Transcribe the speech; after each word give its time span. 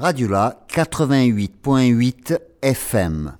Radiola 0.00 0.64
88.8 0.72 2.38
FM. 2.62 3.36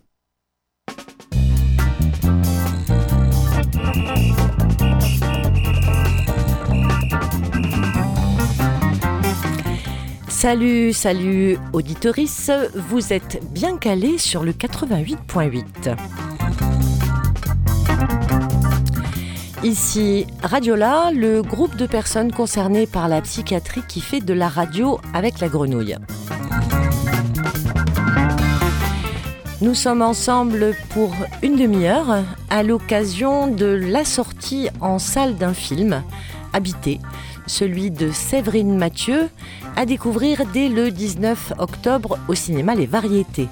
Salut, 10.29 10.93
salut 10.93 11.57
auditorice, 11.73 12.51
vous 12.75 13.15
êtes 13.15 13.41
bien 13.55 13.79
calés 13.79 14.19
sur 14.19 14.43
le 14.43 14.53
88.8. 14.53 15.97
Ici 19.63 20.27
Radiola, 20.43 21.11
le 21.11 21.41
groupe 21.41 21.77
de 21.77 21.87
personnes 21.87 22.33
concernées 22.33 22.87
par 22.87 23.09
la 23.09 23.23
psychiatrie 23.23 23.83
qui 23.89 24.03
fait 24.03 24.21
de 24.21 24.35
la 24.35 24.49
radio 24.49 25.01
avec 25.15 25.41
la 25.41 25.49
grenouille. 25.49 25.97
Nous 29.63 29.75
sommes 29.75 30.01
ensemble 30.01 30.75
pour 30.89 31.13
une 31.43 31.57
demi-heure 31.57 32.25
à 32.49 32.63
l'occasion 32.63 33.47
de 33.47 33.67
la 33.67 34.07
sortie 34.07 34.71
en 34.81 34.99
salle 34.99 35.37
d'un 35.37 35.53
film, 35.53 36.03
Habité, 36.55 36.99
celui 37.47 37.91
de 37.91 38.11
Séverine 38.11 38.79
Mathieu, 38.79 39.29
à 39.77 39.85
découvrir 39.85 40.47
dès 40.55 40.71
le 40.71 40.91
19 40.91 41.53
octobre 41.59 42.19
au 42.27 42.35
cinéma 42.35 42.75
Les 42.75 42.87
Variétés. 42.87 43.49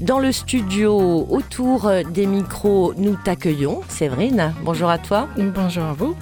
Dans 0.00 0.18
le 0.18 0.32
studio, 0.32 1.24
autour 1.30 1.88
des 2.10 2.26
micros, 2.26 2.92
nous 2.96 3.14
t'accueillons. 3.14 3.80
Séverine, 3.88 4.52
bonjour 4.64 4.88
à 4.88 4.98
toi. 4.98 5.28
Bonjour 5.36 5.84
à 5.84 5.92
vous. 5.92 6.16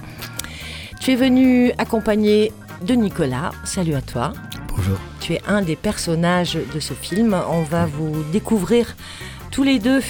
Tu 1.00 1.12
es 1.12 1.16
venu 1.16 1.72
accompagné 1.78 2.52
de 2.86 2.92
Nicolas. 2.92 3.52
Salut 3.64 3.94
à 3.94 4.02
toi. 4.02 4.34
Bonjour. 4.76 4.98
Tu 5.20 5.34
es 5.34 5.42
un 5.46 5.62
des 5.62 5.76
personnages 5.76 6.58
de 6.74 6.80
ce 6.80 6.94
film. 6.94 7.36
On 7.50 7.62
va 7.62 7.86
vous 7.86 8.22
découvrir 8.32 8.96
tous 9.50 9.62
les 9.62 9.78
deux 9.78 10.00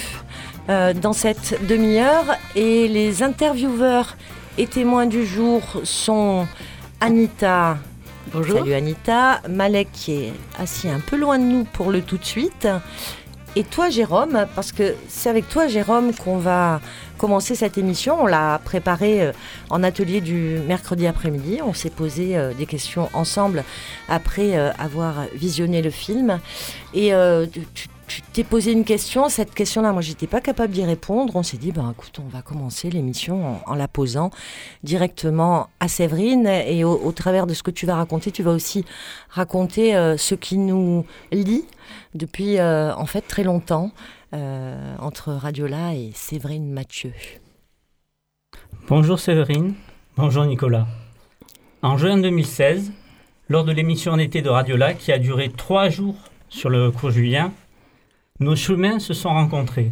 euh, 0.69 0.93
dans 0.93 1.13
cette 1.13 1.65
demi-heure. 1.67 2.37
Et 2.55 2.87
les 2.87 3.23
intervieweurs 3.23 4.15
et 4.57 4.67
témoins 4.67 5.05
du 5.05 5.25
jour 5.25 5.61
sont 5.83 6.47
Anita. 7.01 7.77
Bonjour. 8.31 8.59
Salut 8.59 8.73
Anita. 8.73 9.41
Malek 9.49 9.89
qui 9.91 10.13
est 10.13 10.33
assis 10.57 10.87
un 10.87 10.99
peu 10.99 11.17
loin 11.17 11.37
de 11.39 11.43
nous 11.43 11.65
pour 11.65 11.91
le 11.91 12.01
tout 12.01 12.17
de 12.17 12.25
suite. 12.25 12.67
Et 13.55 13.63
toi 13.63 13.91
Jérôme, 13.91 14.47
parce 14.55 14.71
que 14.71 14.95
c'est 15.07 15.29
avec 15.29 15.47
toi 15.47 15.67
Jérôme 15.67 16.11
qu'on 16.15 16.37
va 16.37 16.81
commencer 17.19 17.53
cette 17.53 17.77
émission. 17.77 18.23
On 18.23 18.25
l'a 18.25 18.59
préparée 18.63 19.21
euh, 19.21 19.31
en 19.69 19.83
atelier 19.83 20.21
du 20.21 20.57
mercredi 20.67 21.05
après-midi. 21.05 21.59
On 21.63 21.73
s'est 21.73 21.91
posé 21.91 22.35
euh, 22.35 22.53
des 22.55 22.65
questions 22.65 23.09
ensemble 23.13 23.63
après 24.09 24.57
euh, 24.57 24.71
avoir 24.79 25.25
visionné 25.35 25.83
le 25.83 25.91
film. 25.91 26.39
Tu 28.13 28.21
t'es 28.33 28.43
posé 28.43 28.71
une 28.71 28.83
question, 28.83 29.27
cette 29.27 29.55
question-là, 29.55 29.91
moi 29.91 30.01
j'étais 30.01 30.27
pas 30.27 30.39
capable 30.39 30.73
d'y 30.73 30.83
répondre. 30.83 31.35
On 31.35 31.41
s'est 31.41 31.57
dit, 31.57 31.71
ben 31.71 31.91
écoute, 31.91 32.19
on 32.23 32.27
va 32.27 32.43
commencer 32.43 32.91
l'émission 32.91 33.59
en, 33.65 33.73
la 33.73 33.87
posant 33.87 34.29
directement 34.83 35.67
à 35.79 35.87
Séverine. 35.87 36.45
Et 36.45 36.83
au, 36.83 36.93
au, 36.93 37.11
travers 37.11 37.47
de 37.47 37.53
ce 37.53 37.63
que 37.63 37.71
tu 37.71 37.87
vas 37.87 37.95
raconter, 37.95 38.31
tu 38.31 38.43
vas 38.43 38.51
aussi 38.51 38.85
raconter 39.29 39.95
euh, 39.95 40.15
ce 40.17 40.35
qui 40.35 40.57
nous 40.57 41.05
lie 41.31 41.65
depuis 42.13 42.59
euh, 42.59 42.93
en 42.95 43.07
fait 43.07 43.21
très 43.21 43.43
longtemps 43.43 43.91
euh, 44.33 44.95
entre 44.99 45.33
Radiola 45.33 45.95
et 45.95 46.11
Séverine 46.13 46.71
Mathieu. 46.71 47.13
Bonjour 48.87 49.19
Séverine, 49.19 49.73
bonjour 50.17 50.45
Nicolas. 50.45 50.85
En 51.81 51.97
juin 51.97 52.17
2016, 52.17 52.91
lors 53.49 53.63
de 53.63 53.71
l'émission 53.71 54.11
en 54.11 54.19
été 54.19 54.41
de 54.41 54.49
Radiola 54.49 54.93
qui 54.93 55.11
a 55.11 55.17
duré 55.17 55.49
trois 55.49 55.89
jours 55.89 56.15
sur 56.49 56.69
le 56.69 56.91
cours 56.91 57.09
Julien, 57.09 57.51
nos 58.39 58.55
chemins 58.55 58.99
se 58.99 59.13
sont 59.13 59.29
rencontrés. 59.29 59.91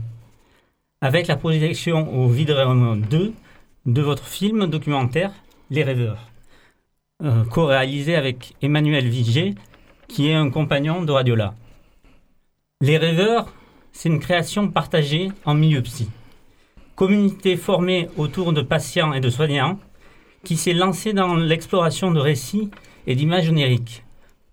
Avec 1.02 1.28
la 1.28 1.36
projection 1.36 2.14
au 2.14 2.28
Vidéodrome 2.28 3.02
2 3.10 3.34
de 3.86 4.02
votre 4.02 4.26
film 4.26 4.68
documentaire 4.68 5.32
Les 5.70 5.84
Rêveurs, 5.84 6.30
euh, 7.24 7.44
co-réalisé 7.46 8.16
avec 8.16 8.56
Emmanuel 8.62 9.08
Vigier, 9.08 9.56
qui 10.08 10.30
est 10.30 10.34
un 10.34 10.50
compagnon 10.50 11.04
de 11.04 11.12
Radiola. 11.12 11.54
Les 12.82 12.98
Rêveurs, 12.98 13.54
c'est 13.92 14.10
une 14.10 14.20
création 14.20 14.70
partagée 14.70 15.32
en 15.46 15.54
milieu 15.54 15.82
psy. 15.82 16.10
Communauté 16.96 17.58
formée 17.58 18.10
autour 18.18 18.54
de 18.54 18.62
patients 18.62 19.14
et 19.14 19.20
de 19.20 19.30
soignants 19.30 19.80
qui 20.44 20.58
s'est 20.58 20.74
lancée 20.74 21.14
dans 21.14 21.36
l'exploration 21.36 22.12
de 22.12 22.20
récits 22.20 22.72
et 23.06 23.16
d'images 23.16 23.50
oniriques, 23.50 24.04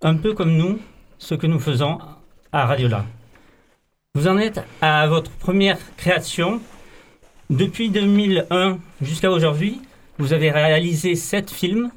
un 0.03 0.17
peu 0.17 0.35
comme 0.35 0.57
nous, 0.57 0.79
ce 1.19 1.35
que 1.35 1.47
nous 1.47 1.59
faisons 1.59 1.99
à 2.53 2.67
Radiola. 2.67 3.05
Vous 4.19 4.27
en 4.27 4.37
êtes 4.37 4.61
à 4.81 5.07
votre 5.07 5.31
première 5.31 5.79
création. 5.97 6.61
Depuis 7.51 7.89
2001 7.89 8.79
jusqu'à 9.01 9.31
aujourd'hui, 9.31 9.81
vous 10.19 10.33
avez 10.33 10.51
réalisé 10.51 11.15
sept 11.15 11.53
films 11.53 11.93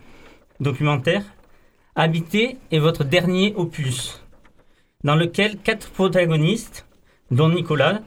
documentaires. 0.60 1.24
Habité 1.96 2.58
est 2.72 2.78
votre 2.78 3.04
dernier 3.04 3.56
opus, 3.56 4.22
dans 5.04 5.16
lequel 5.16 5.58
quatre 5.58 5.90
protagonistes, 5.90 6.86
dont 7.32 7.50
Nicolas, 7.50 8.02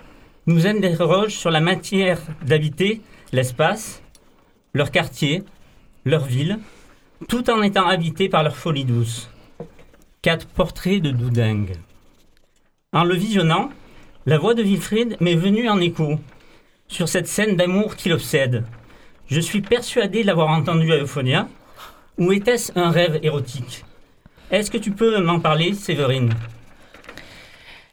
nous 0.47 0.69
interrogent 0.69 1.35
sur 1.35 1.51
la 1.51 1.61
matière 1.61 2.21
d'habiter 2.47 3.01
l'espace, 3.33 4.01
leur 4.75 4.93
quartier, 4.93 5.43
leur 6.05 6.25
ville, 6.25 6.61
tout 7.29 7.51
en 7.51 7.63
étant 7.63 7.89
habités 7.89 8.29
par 8.29 8.45
leur 8.45 8.55
folie 8.55 8.85
douce. 8.85 9.29
Quatre 10.23 10.47
portraits 10.47 11.03
de 11.03 11.11
doudingue. 11.11 11.79
En 12.93 13.03
le 13.03 13.17
visionnant, 13.17 13.71
la 14.27 14.39
voix 14.39 14.55
de 14.55 14.63
Wilfried 14.63 15.17
m'est 15.21 15.35
venue 15.35 15.69
en 15.69 15.81
écho 15.81 16.19
sur 16.89 17.09
cette 17.09 17.29
scène 17.29 17.57
d'amour 17.57 17.97
qui 17.97 18.09
l'obsède. 18.09 18.65
Je 19.29 19.41
suis 19.41 19.61
persuadé 19.61 20.23
de 20.23 20.27
l'avoir 20.27 20.49
entendu 20.49 20.93
à 20.93 20.97
Euphonia. 20.97 21.49
Ou 22.19 22.33
était-ce 22.33 22.73
un 22.77 22.91
rêve 22.91 23.19
érotique? 23.23 23.85
Est-ce 24.51 24.71
que 24.71 24.79
tu 24.79 24.93
peux 24.93 25.21
m'en 25.21 25.41
parler, 25.41 25.75
Séverine? 25.75 26.31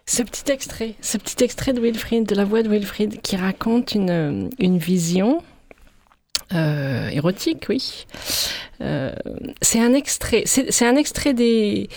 Ce 0.05 0.21
petit 0.23 0.51
extrait, 0.51 0.95
ce 1.01 1.17
petit 1.17 1.43
extrait 1.43 1.73
de 1.73 2.35
la 2.35 2.45
voix 2.45 2.63
de 2.63 2.69
Wilfried, 2.69 3.21
qui 3.21 3.35
raconte 3.35 3.95
une, 3.95 4.49
vision 4.77 5.41
euh, 6.53 7.07
érotique, 7.09 7.65
oui. 7.69 8.05
Euh, 8.81 9.13
c'est 9.61 9.79
un 9.79 9.93
extrait, 9.93 10.43
c'est 10.45 10.85
un 10.85 10.95
extrait 10.95 11.33
des 11.33 11.89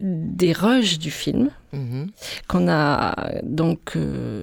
des 0.00 0.54
du 1.00 1.10
film 1.10 1.50
mm 1.72 1.78
-hmm. 1.78 2.06
qu'on 2.48 2.68
a 2.68 3.14
donc 3.42 3.80
euh, 3.96 4.42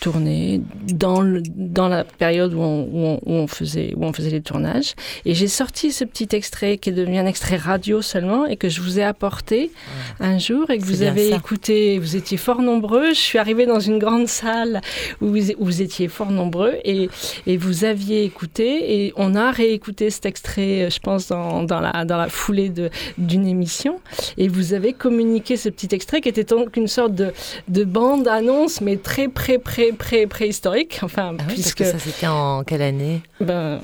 tourné 0.00 0.60
dans, 1.04 1.20
le, 1.20 1.42
dans 1.76 1.88
la 1.88 2.04
période 2.04 2.52
où 2.54 2.60
on, 2.60 2.80
où, 2.94 2.98
on, 3.10 3.16
où 3.26 3.32
on, 3.44 3.46
faisait, 3.46 3.92
où 3.96 4.04
on 4.04 4.12
faisait 4.12 4.30
les 4.30 4.40
tournages. 4.50 4.94
Et 5.24 5.34
j'ai 5.34 5.48
sorti 5.48 5.92
ce 5.92 6.04
petit 6.04 6.28
extrait 6.40 6.78
qui 6.78 6.90
est 6.90 6.92
devenu 7.02 7.18
un 7.18 7.26
extrait 7.26 7.56
radio 7.56 8.02
seulement 8.02 8.46
et 8.46 8.56
que 8.56 8.68
je 8.74 8.80
vous 8.80 8.98
ai 8.98 9.02
apporté 9.14 9.58
ouais. 9.60 10.26
un 10.30 10.38
jour 10.38 10.70
et 10.70 10.78
que 10.78 10.84
vous 10.84 11.02
avez 11.02 11.30
ça. 11.30 11.36
écouté. 11.36 11.98
Vous 11.98 12.14
étiez 12.16 12.38
fort 12.46 12.62
nombreux. 12.62 13.08
Je 13.10 13.22
suis 13.30 13.38
arrivée 13.38 13.66
dans 13.66 13.80
une 13.90 13.98
grande 13.98 14.28
salle 14.28 14.80
où 15.20 15.26
vous, 15.34 15.50
où 15.60 15.64
vous 15.70 15.80
étiez 15.82 16.08
fort 16.08 16.30
nombreux 16.40 16.74
et, 16.84 17.08
et 17.46 17.56
vous 17.56 17.84
aviez 17.84 18.24
écouté 18.24 18.66
et 18.96 19.12
on 19.16 19.34
a 19.34 19.50
réécouté 19.50 20.10
cet 20.10 20.26
extrait, 20.26 20.88
je 20.90 21.00
pense, 21.06 21.28
dans, 21.28 21.62
dans, 21.62 21.80
la, 21.80 22.04
dans 22.04 22.16
la 22.24 22.28
foulée 22.28 22.70
d'une 23.18 23.46
émission. 23.46 23.94
Et 24.38 24.48
vous 24.48 24.72
avez 24.78 24.92
communiqué 24.92 25.56
ce 25.56 25.68
petit 25.68 25.90
extrait 25.94 26.20
qui 26.22 26.28
était 26.28 26.44
donc 26.60 26.76
une 26.76 26.88
sorte 26.88 27.14
de, 27.14 27.32
de 27.68 27.84
bande 27.84 28.28
annonce, 28.28 28.80
mais 28.80 28.96
très 28.96 29.28
pré 29.28 29.58
pré 29.58 29.92
pré 29.92 30.26
préhistorique. 30.26 31.00
Enfin, 31.02 31.34
ah 31.38 31.42
oui, 31.48 31.54
puisque 31.54 31.78
parce 31.78 31.92
que 31.92 31.98
ça 31.98 32.04
c'était 32.04 32.26
en 32.26 32.64
quelle 32.64 32.82
année 32.82 33.22
ben, 33.40 33.80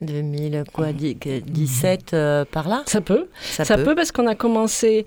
2017 0.00 2.12
euh, 2.12 2.44
par 2.50 2.68
là. 2.68 2.82
Ça 2.86 3.00
peut. 3.00 3.28
Ça, 3.40 3.64
ça 3.64 3.76
peut. 3.76 3.84
peut. 3.84 3.94
parce 3.94 4.10
qu'on 4.12 4.26
a 4.26 4.34
commencé. 4.34 5.06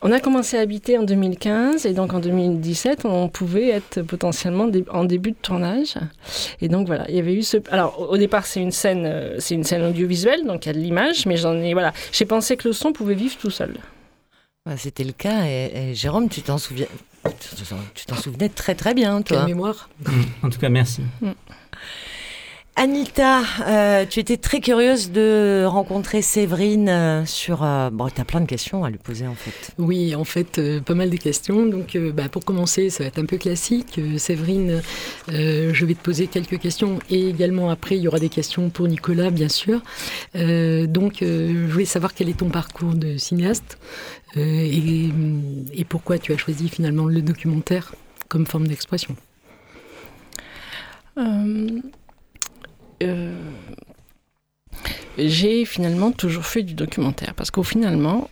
On 0.00 0.12
a 0.12 0.20
commencé 0.20 0.56
à 0.56 0.60
habiter 0.60 0.96
en 0.96 1.02
2015 1.02 1.84
et 1.84 1.92
donc 1.92 2.14
en 2.14 2.20
2017, 2.20 3.04
on 3.04 3.28
pouvait 3.28 3.70
être 3.70 4.02
potentiellement 4.02 4.68
en 4.92 5.02
début 5.02 5.32
de 5.32 5.36
tournage. 5.42 5.94
Et 6.60 6.68
donc 6.68 6.86
voilà, 6.86 7.04
il 7.08 7.16
y 7.16 7.18
avait 7.18 7.34
eu 7.34 7.42
ce. 7.42 7.56
Alors 7.72 8.08
au 8.08 8.16
départ, 8.16 8.46
c'est 8.46 8.62
une 8.62 8.70
scène, 8.70 9.06
euh, 9.06 9.34
c'est 9.40 9.56
une 9.56 9.64
scène 9.64 9.82
audiovisuelle, 9.82 10.46
donc 10.46 10.66
il 10.66 10.68
y 10.68 10.70
a 10.70 10.74
de 10.74 10.78
l'image, 10.78 11.26
mais 11.26 11.36
j'en 11.36 11.56
ai 11.56 11.72
voilà, 11.72 11.92
j'ai 12.12 12.26
pensé 12.26 12.56
que 12.56 12.68
le 12.68 12.74
son 12.74 12.92
pouvait 12.92 13.14
vivre 13.14 13.36
tout 13.38 13.50
seul. 13.50 13.74
C'était 14.76 15.04
le 15.04 15.12
cas 15.12 15.46
et, 15.46 15.70
et 15.90 15.94
Jérôme, 15.94 16.28
tu 16.28 16.42
t'en 16.42 16.58
souviens, 16.58 16.86
tu 17.94 18.04
t'en 18.04 18.16
souvenais 18.16 18.50
très 18.50 18.74
très 18.74 18.92
bien, 18.92 19.22
toi. 19.22 19.38
Quelle 19.38 19.46
mémoire. 19.46 19.88
En 20.42 20.50
tout 20.50 20.58
cas, 20.58 20.68
merci. 20.68 21.02
Anita, 22.78 23.42
euh, 23.66 24.06
tu 24.08 24.20
étais 24.20 24.36
très 24.36 24.60
curieuse 24.60 25.10
de 25.10 25.64
rencontrer 25.66 26.22
Séverine 26.22 26.88
euh, 26.88 27.26
sur... 27.26 27.64
Euh, 27.64 27.90
bon, 27.90 28.08
tu 28.08 28.20
as 28.20 28.24
plein 28.24 28.40
de 28.40 28.46
questions 28.46 28.84
à 28.84 28.90
lui 28.90 28.98
poser 28.98 29.26
en 29.26 29.34
fait. 29.34 29.72
Oui, 29.78 30.14
en 30.14 30.22
fait, 30.22 30.58
euh, 30.58 30.80
pas 30.80 30.94
mal 30.94 31.10
de 31.10 31.16
questions. 31.16 31.66
Donc, 31.66 31.96
euh, 31.96 32.12
bah, 32.12 32.28
pour 32.28 32.44
commencer, 32.44 32.88
ça 32.88 33.02
va 33.02 33.08
être 33.08 33.18
un 33.18 33.24
peu 33.24 33.36
classique. 33.36 33.98
Euh, 33.98 34.16
Séverine, 34.16 34.80
je 35.26 35.84
vais 35.84 35.94
te 35.94 36.02
poser 36.02 36.28
quelques 36.28 36.60
questions 36.60 37.00
et 37.10 37.28
également 37.28 37.68
après, 37.70 37.96
il 37.96 38.02
y 38.02 38.06
aura 38.06 38.20
des 38.20 38.28
questions 38.28 38.70
pour 38.70 38.86
Nicolas, 38.86 39.30
bien 39.30 39.48
sûr. 39.48 39.82
donc, 40.34 41.16
je 41.20 41.66
voulais 41.72 41.84
savoir 41.84 42.14
quel 42.14 42.28
est 42.28 42.38
ton 42.38 42.48
parcours 42.48 42.94
de 42.94 43.16
cinéaste 43.16 43.78
et 44.36 45.08
et 45.72 45.84
pourquoi 45.84 46.18
tu 46.18 46.32
as 46.32 46.36
choisi 46.36 46.68
finalement 46.68 47.06
le 47.06 47.22
documentaire 47.22 47.94
comme 48.28 48.46
forme 48.46 48.68
d'expression? 48.68 49.16
J'ai 55.18 55.64
finalement 55.64 56.12
toujours 56.12 56.46
fait 56.46 56.62
du 56.62 56.74
documentaire 56.74 57.34
parce 57.34 57.50
qu'au 57.50 57.64
finalement, 57.64 58.30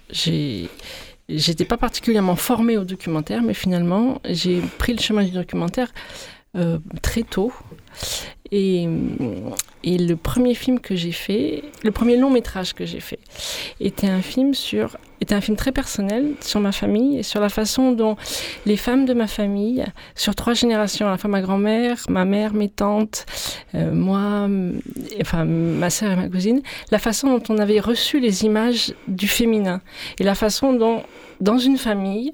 j'étais 1.29 1.65
pas 1.65 1.77
particulièrement 1.77 2.37
formée 2.37 2.77
au 2.77 2.85
documentaire, 2.85 3.43
mais 3.43 3.55
finalement, 3.55 4.21
j'ai 4.25 4.61
pris 4.79 4.93
le 4.93 5.01
chemin 5.01 5.25
du 5.25 5.33
documentaire 5.33 5.93
euh, 6.57 6.79
très 7.03 7.23
tôt. 7.23 7.53
Et, 8.53 8.89
et, 9.83 9.99
le 9.99 10.17
premier 10.17 10.55
film 10.55 10.79
que 10.79 10.95
j'ai 10.95 11.13
fait, 11.13 11.65
le 11.83 11.91
premier 11.91 12.17
long 12.17 12.31
métrage 12.31 12.75
que 12.75 12.85
j'ai 12.85 13.01
fait, 13.01 13.19
était 13.81 14.07
un 14.07 14.23
film 14.23 14.55
sur, 14.55 14.97
était 15.21 15.35
un 15.35 15.41
film 15.41 15.57
très 15.57 15.73
personnel 15.73 16.33
sur 16.41 16.61
ma 16.61 16.73
famille 16.73 17.19
et 17.19 17.23
sur 17.23 17.41
la 17.41 17.49
façon 17.49 17.93
dont 17.93 18.17
les 18.65 18.77
femmes 18.77 19.05
de 19.05 19.15
ma 19.15 19.27
famille, 19.27 19.85
sur 20.15 20.35
trois 20.35 20.55
générations, 20.55 21.09
à 21.09 21.17
ma 21.29 21.41
grand-mère, 21.41 21.99
ma 22.09 22.25
mère, 22.25 22.55
mes 22.55 22.69
tantes, 22.69 23.27
euh, 23.75 23.93
moi, 23.93 24.49
enfin 25.21 25.45
ma 25.45 25.91
sœur 25.91 26.13
et 26.13 26.17
ma 26.17 26.29
cousine, 26.29 26.63
la 26.91 26.99
façon 26.99 27.37
dont 27.37 27.43
on 27.49 27.59
avait 27.59 27.81
reçu 27.81 28.21
les 28.21 28.45
images 28.45 28.95
du 29.09 29.27
féminin 29.29 29.81
et 30.19 30.25
la 30.25 30.35
façon 30.35 30.73
dont, 30.73 31.03
dans 31.41 31.59
une 31.59 31.79
famille, 31.79 32.33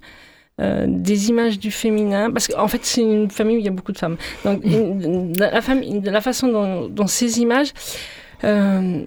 euh, 0.62 0.86
des 0.88 1.28
images 1.28 1.58
du 1.58 1.70
féminin, 1.70 2.30
parce 2.30 2.48
qu'en 2.48 2.68
fait 2.68 2.80
c'est 2.84 3.02
une 3.02 3.30
famille 3.30 3.56
où 3.56 3.60
il 3.60 3.64
y 3.64 3.68
a 3.68 3.72
beaucoup 3.72 3.92
de 3.92 3.98
femmes. 3.98 4.16
Donc 4.44 4.62
la, 5.36 5.60
famille, 5.60 6.00
la 6.02 6.20
façon 6.20 6.48
dont, 6.48 6.88
dont 6.88 7.06
ces 7.06 7.40
images 7.40 7.72
euh, 8.44 9.04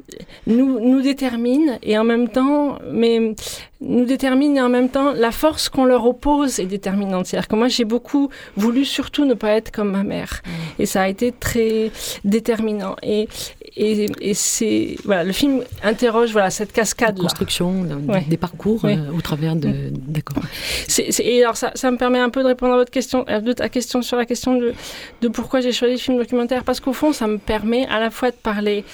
nous, 0.47 0.79
nous 0.79 1.01
déterminent 1.01 1.77
et 1.83 1.97
en 1.97 2.03
même 2.03 2.29
temps, 2.29 2.79
mais 2.89 3.35
nous 3.81 4.05
déterminent 4.05 4.55
et 4.55 4.61
en 4.61 4.69
même 4.69 4.89
temps, 4.89 5.11
la 5.13 5.31
force 5.31 5.67
qu'on 5.67 5.85
leur 5.85 6.05
oppose 6.05 6.59
est 6.59 6.65
déterminante. 6.65 7.25
C'est-à-dire 7.25 7.47
que 7.47 7.55
moi, 7.55 7.67
j'ai 7.67 7.85
beaucoup 7.85 8.29
voulu 8.55 8.85
surtout 8.85 9.25
ne 9.25 9.33
pas 9.33 9.51
être 9.51 9.71
comme 9.71 9.91
ma 9.91 10.03
mère. 10.03 10.41
Mmh. 10.45 10.81
Et 10.81 10.85
ça 10.85 11.01
a 11.01 11.07
été 11.07 11.31
très 11.31 11.91
déterminant. 12.23 12.95
Et, 13.03 13.27
et, 13.77 14.05
et 14.21 14.33
c'est, 14.33 14.95
voilà, 15.03 15.23
le 15.23 15.33
film 15.33 15.63
interroge, 15.83 16.31
voilà, 16.31 16.49
cette 16.49 16.71
cascade. 16.71 17.17
Construction 17.17 17.85
des 18.29 18.37
parcours 18.37 18.85
euh, 18.85 18.95
au 19.15 19.21
travers 19.21 19.55
de, 19.55 19.89
d'accord. 19.91 20.43
Et 21.19 21.43
alors, 21.43 21.57
ça, 21.57 21.71
ça 21.75 21.91
me 21.91 21.97
permet 21.97 22.19
un 22.19 22.29
peu 22.29 22.41
de 22.41 22.47
répondre 22.47 22.73
à 22.73 22.77
votre 22.77 22.91
question, 22.91 23.23
à 23.27 23.41
ta 23.41 23.69
question 23.69 24.01
sur 24.01 24.17
la 24.17 24.25
question 24.25 24.55
de, 24.55 24.73
de 25.21 25.27
pourquoi 25.27 25.59
j'ai 25.61 25.73
choisi 25.73 25.93
le 25.95 25.99
film 25.99 26.17
documentaire. 26.17 26.63
Parce 26.63 26.79
qu'au 26.79 26.93
fond, 26.93 27.11
ça 27.11 27.27
me 27.27 27.37
permet 27.37 27.85
à 27.87 27.99
la 27.99 28.11
fois 28.11 28.31
de 28.31 28.35
parler 28.35 28.85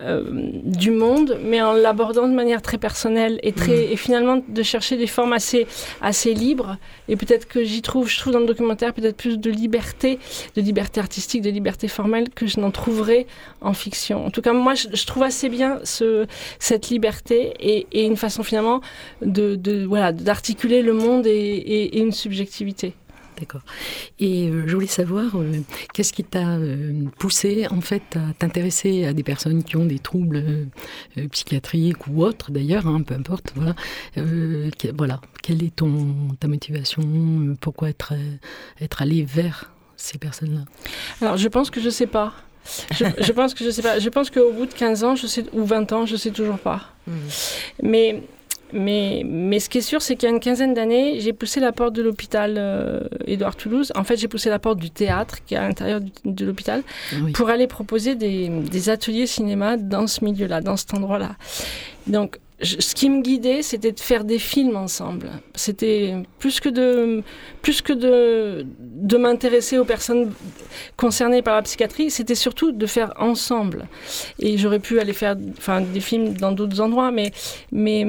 euh, 0.00 0.22
du 0.64 0.90
monde, 0.90 1.38
mais 1.42 1.60
en 1.60 1.72
l'abordant 1.72 2.26
de 2.26 2.32
manière 2.32 2.62
très 2.62 2.78
personnelle 2.78 3.38
et, 3.42 3.52
très, 3.52 3.76
mm. 3.76 3.92
et 3.92 3.96
finalement 3.96 4.42
de 4.46 4.62
chercher 4.62 4.96
des 4.96 5.06
formes 5.06 5.32
assez, 5.32 5.66
assez 6.00 6.32
libres. 6.34 6.78
Et 7.08 7.16
peut-être 7.16 7.46
que 7.46 7.62
j'y 7.62 7.82
trouve, 7.82 8.08
je 8.08 8.18
trouve 8.18 8.32
dans 8.32 8.40
le 8.40 8.46
documentaire 8.46 8.94
peut-être 8.94 9.16
plus 9.16 9.38
de 9.38 9.50
liberté, 9.50 10.18
de 10.56 10.62
liberté 10.62 11.00
artistique, 11.00 11.42
de 11.42 11.50
liberté 11.50 11.88
formelle 11.88 12.30
que 12.30 12.46
je 12.46 12.58
n'en 12.58 12.70
trouverais 12.70 13.26
en 13.60 13.74
fiction. 13.74 14.24
En 14.24 14.30
tout 14.30 14.40
cas, 14.40 14.52
moi, 14.52 14.74
je, 14.74 15.06
trouve 15.06 15.24
assez 15.24 15.48
bien 15.48 15.78
ce, 15.84 16.26
cette 16.58 16.88
liberté 16.88 17.52
et, 17.60 17.86
et 17.92 18.04
une 18.04 18.16
façon 18.16 18.42
finalement 18.42 18.80
de, 19.20 19.56
de 19.56 19.84
voilà 19.84 20.12
d'articuler 20.12 20.82
le 20.82 20.94
monde 20.94 21.26
et, 21.26 21.30
et, 21.30 21.98
et 21.98 22.00
une 22.00 22.12
subjectivité. 22.12 22.94
D'accord. 23.38 23.62
Et 24.18 24.48
euh, 24.48 24.64
je 24.66 24.74
voulais 24.74 24.86
savoir, 24.86 25.36
euh, 25.36 25.52
qu'est-ce 25.94 26.12
qui 26.12 26.24
t'a 26.24 26.56
euh, 26.56 27.04
poussé 27.18 27.66
en 27.70 27.80
fait 27.80 28.16
à 28.16 28.32
t'intéresser 28.38 29.04
à 29.04 29.12
des 29.12 29.22
personnes 29.22 29.64
qui 29.64 29.76
ont 29.76 29.86
des 29.86 29.98
troubles 29.98 30.44
psychiatriques 31.30 32.06
ou 32.08 32.22
autres 32.22 32.50
d'ailleurs, 32.50 32.86
hein, 32.86 33.02
peu 33.02 33.14
importe. 33.14 33.52
Voilà. 33.54 33.74
voilà. 34.96 35.20
Quelle 35.42 35.62
est 35.62 35.74
ton, 35.74 36.14
ta 36.38 36.48
motivation 36.48 37.02
Pourquoi 37.60 37.88
être, 37.88 38.14
être 38.80 39.02
allé 39.02 39.24
vers 39.24 39.72
ces 39.96 40.18
personnes-là? 40.18 40.64
Alors 41.20 41.36
je 41.36 41.48
pense 41.48 41.70
que 41.70 41.80
je 41.80 41.90
sais 41.90 42.06
pas. 42.06 42.32
Je, 42.92 43.32
pense 43.32 43.54
que 43.54 43.64
je 43.64 43.70
sais 43.70 43.82
pas. 43.82 43.98
Je 43.98 44.08
pense 44.08 44.30
qu'au 44.30 44.52
bout 44.52 44.66
de 44.66 44.72
15 44.72 45.04
ans, 45.04 45.16
je 45.16 45.26
sais, 45.26 45.44
ou 45.52 45.64
20 45.64 45.92
ans, 45.92 46.06
je 46.06 46.16
sais 46.16 46.30
toujours 46.30 46.58
pas. 46.58 46.82
Mmh. 47.04 47.12
Mais 47.82 48.22
mais, 48.72 49.22
mais 49.26 49.60
ce 49.60 49.68
qui 49.68 49.78
est 49.78 49.82
sûr, 49.82 50.02
c'est 50.02 50.16
qu'il 50.16 50.28
y 50.28 50.32
a 50.32 50.34
une 50.34 50.40
quinzaine 50.40 50.74
d'années, 50.74 51.20
j'ai 51.20 51.32
poussé 51.32 51.60
la 51.60 51.72
porte 51.72 51.92
de 51.94 52.02
l'hôpital 52.02 52.56
euh, 52.58 53.00
Édouard 53.26 53.56
Toulouse. 53.56 53.92
En 53.94 54.04
fait, 54.04 54.16
j'ai 54.16 54.28
poussé 54.28 54.50
la 54.50 54.58
porte 54.58 54.78
du 54.78 54.90
théâtre 54.90 55.44
qui 55.44 55.54
est 55.54 55.58
à 55.58 55.62
l'intérieur 55.62 56.00
de 56.24 56.44
l'hôpital 56.44 56.82
pour 57.34 57.50
aller 57.50 57.66
proposer 57.66 58.14
des, 58.14 58.48
des 58.48 58.90
ateliers 58.90 59.26
cinéma 59.26 59.76
dans 59.76 60.06
ce 60.06 60.24
milieu-là, 60.24 60.60
dans 60.60 60.76
cet 60.76 60.94
endroit-là. 60.94 61.36
Donc, 62.06 62.38
ce 62.62 62.94
qui 62.94 63.10
me 63.10 63.22
guidait, 63.22 63.62
c'était 63.62 63.92
de 63.92 64.00
faire 64.00 64.24
des 64.24 64.38
films 64.38 64.76
ensemble. 64.76 65.30
C'était 65.54 66.14
plus 66.38 66.60
que 66.60 66.68
de, 66.68 67.22
plus 67.60 67.82
que 67.82 67.92
de, 67.92 68.66
de 68.78 69.16
m'intéresser 69.16 69.78
aux 69.78 69.84
personnes 69.84 70.32
concernées 70.96 71.42
par 71.42 71.56
la 71.56 71.62
psychiatrie, 71.62 72.10
c'était 72.10 72.34
surtout 72.34 72.72
de 72.72 72.86
faire 72.86 73.12
ensemble. 73.18 73.86
Et 74.38 74.58
j'aurais 74.58 74.78
pu 74.78 75.00
aller 75.00 75.12
faire, 75.12 75.36
enfin, 75.58 75.80
des 75.80 76.00
films 76.00 76.34
dans 76.34 76.52
d'autres 76.52 76.80
endroits, 76.80 77.10
mais, 77.10 77.32
mais, 77.70 78.04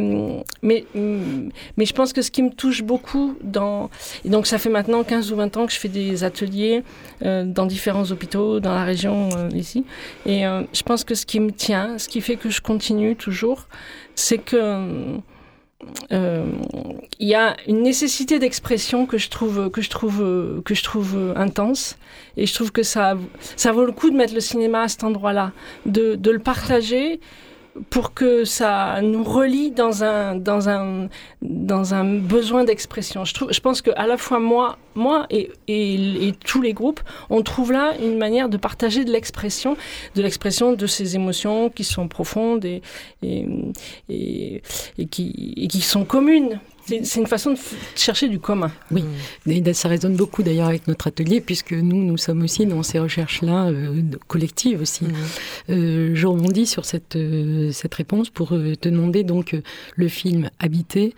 mais, 0.61 0.85
mais 0.93 1.85
je 1.85 1.93
pense 1.93 2.13
que 2.13 2.21
ce 2.21 2.31
qui 2.31 2.43
me 2.43 2.51
touche 2.51 2.83
beaucoup 2.83 3.35
dans, 3.41 3.89
et 4.25 4.29
donc 4.29 4.47
ça 4.47 4.57
fait 4.57 4.69
maintenant 4.69 5.03
15 5.03 5.31
ou 5.31 5.35
20 5.35 5.57
ans 5.57 5.65
que 5.65 5.73
je 5.73 5.79
fais 5.79 5.89
des 5.89 6.23
ateliers 6.23 6.83
euh, 7.23 7.43
dans 7.45 7.65
différents 7.65 8.11
hôpitaux 8.11 8.59
dans 8.59 8.73
la 8.73 8.83
région 8.83 9.29
euh, 9.35 9.49
ici, 9.55 9.85
et 10.25 10.45
euh, 10.45 10.63
je 10.73 10.83
pense 10.83 11.03
que 11.03 11.15
ce 11.15 11.25
qui 11.25 11.39
me 11.39 11.51
tient, 11.51 11.97
ce 11.97 12.07
qui 12.07 12.21
fait 12.21 12.35
que 12.35 12.49
je 12.49 12.61
continue 12.61 13.15
toujours, 13.15 13.67
c'est 14.15 14.37
que 14.37 15.19
euh, 16.11 16.45
il 17.19 17.27
y 17.27 17.35
a 17.35 17.57
une 17.67 17.81
nécessité 17.81 18.39
d'expression 18.39 19.05
que 19.05 19.17
je 19.17 19.29
trouve 19.29 19.69
que 19.69 19.81
je 19.81 19.89
trouve 19.89 20.61
que 20.63 20.73
je 20.73 20.83
trouve 20.83 21.33
intense. 21.35 21.97
Et 22.37 22.45
je 22.45 22.53
trouve 22.53 22.71
que 22.71 22.83
ça 22.83 23.17
ça 23.55 23.71
vaut 23.71 23.85
le 23.85 23.91
coup 23.91 24.09
de 24.09 24.15
mettre 24.15 24.33
le 24.33 24.39
cinéma 24.39 24.83
à 24.83 24.87
cet 24.87 25.03
endroit-là, 25.03 25.51
de, 25.85 26.15
de 26.15 26.31
le 26.31 26.39
partager 26.39 27.19
pour 27.89 28.13
que 28.13 28.45
ça 28.45 29.01
nous 29.01 29.23
relie 29.23 29.71
dans 29.71 30.03
un, 30.03 30.35
dans 30.35 30.69
un, 30.69 31.09
dans 31.41 31.93
un 31.93 32.03
besoin 32.19 32.63
d'expression. 32.63 33.25
Je, 33.25 33.33
je 33.49 33.59
pense 33.59 33.81
qu'à 33.81 34.05
la 34.05 34.17
fois 34.17 34.39
moi, 34.39 34.77
moi 34.95 35.25
et, 35.29 35.51
et, 35.67 36.27
et, 36.27 36.33
tous 36.33 36.61
les 36.61 36.73
groupes, 36.73 37.01
on 37.29 37.41
trouve 37.41 37.71
là 37.71 37.93
une 37.99 38.17
manière 38.17 38.49
de 38.49 38.57
partager 38.57 39.05
de 39.05 39.11
l'expression, 39.11 39.75
de 40.15 40.21
l'expression 40.21 40.73
de 40.73 40.87
ces 40.87 41.15
émotions 41.15 41.69
qui 41.69 41.83
sont 41.83 42.07
profondes 42.07 42.63
et, 42.65 42.81
et, 43.23 43.47
et, 44.09 45.05
qui, 45.07 45.53
et 45.57 45.67
qui 45.67 45.81
sont 45.81 46.05
communes. 46.05 46.59
C'est 46.85 47.15
une 47.19 47.27
façon 47.27 47.51
de 47.51 47.57
chercher 47.95 48.27
du 48.27 48.39
commun. 48.39 48.71
Oui, 48.91 49.03
et 49.47 49.73
ça 49.73 49.87
résonne 49.87 50.15
beaucoup 50.15 50.43
d'ailleurs 50.43 50.67
avec 50.67 50.87
notre 50.87 51.07
atelier, 51.07 51.39
puisque 51.39 51.71
nous, 51.73 52.03
nous 52.03 52.17
sommes 52.17 52.43
aussi 52.43 52.65
dans 52.65 52.83
ces 52.83 52.99
recherches-là, 52.99 53.67
euh, 53.67 54.01
collectives 54.27 54.81
aussi. 54.81 55.05
Mmh. 55.05 55.13
Euh, 55.69 56.11
je 56.13 56.27
rebondis 56.27 56.65
sur 56.65 56.85
cette, 56.85 57.15
euh, 57.15 57.71
cette 57.71 57.93
réponse 57.95 58.29
pour 58.29 58.53
euh, 58.53 58.75
te 58.75 58.89
demander, 58.89 59.23
donc, 59.23 59.55
le 59.95 60.07
film 60.07 60.49
Habité 60.59 61.13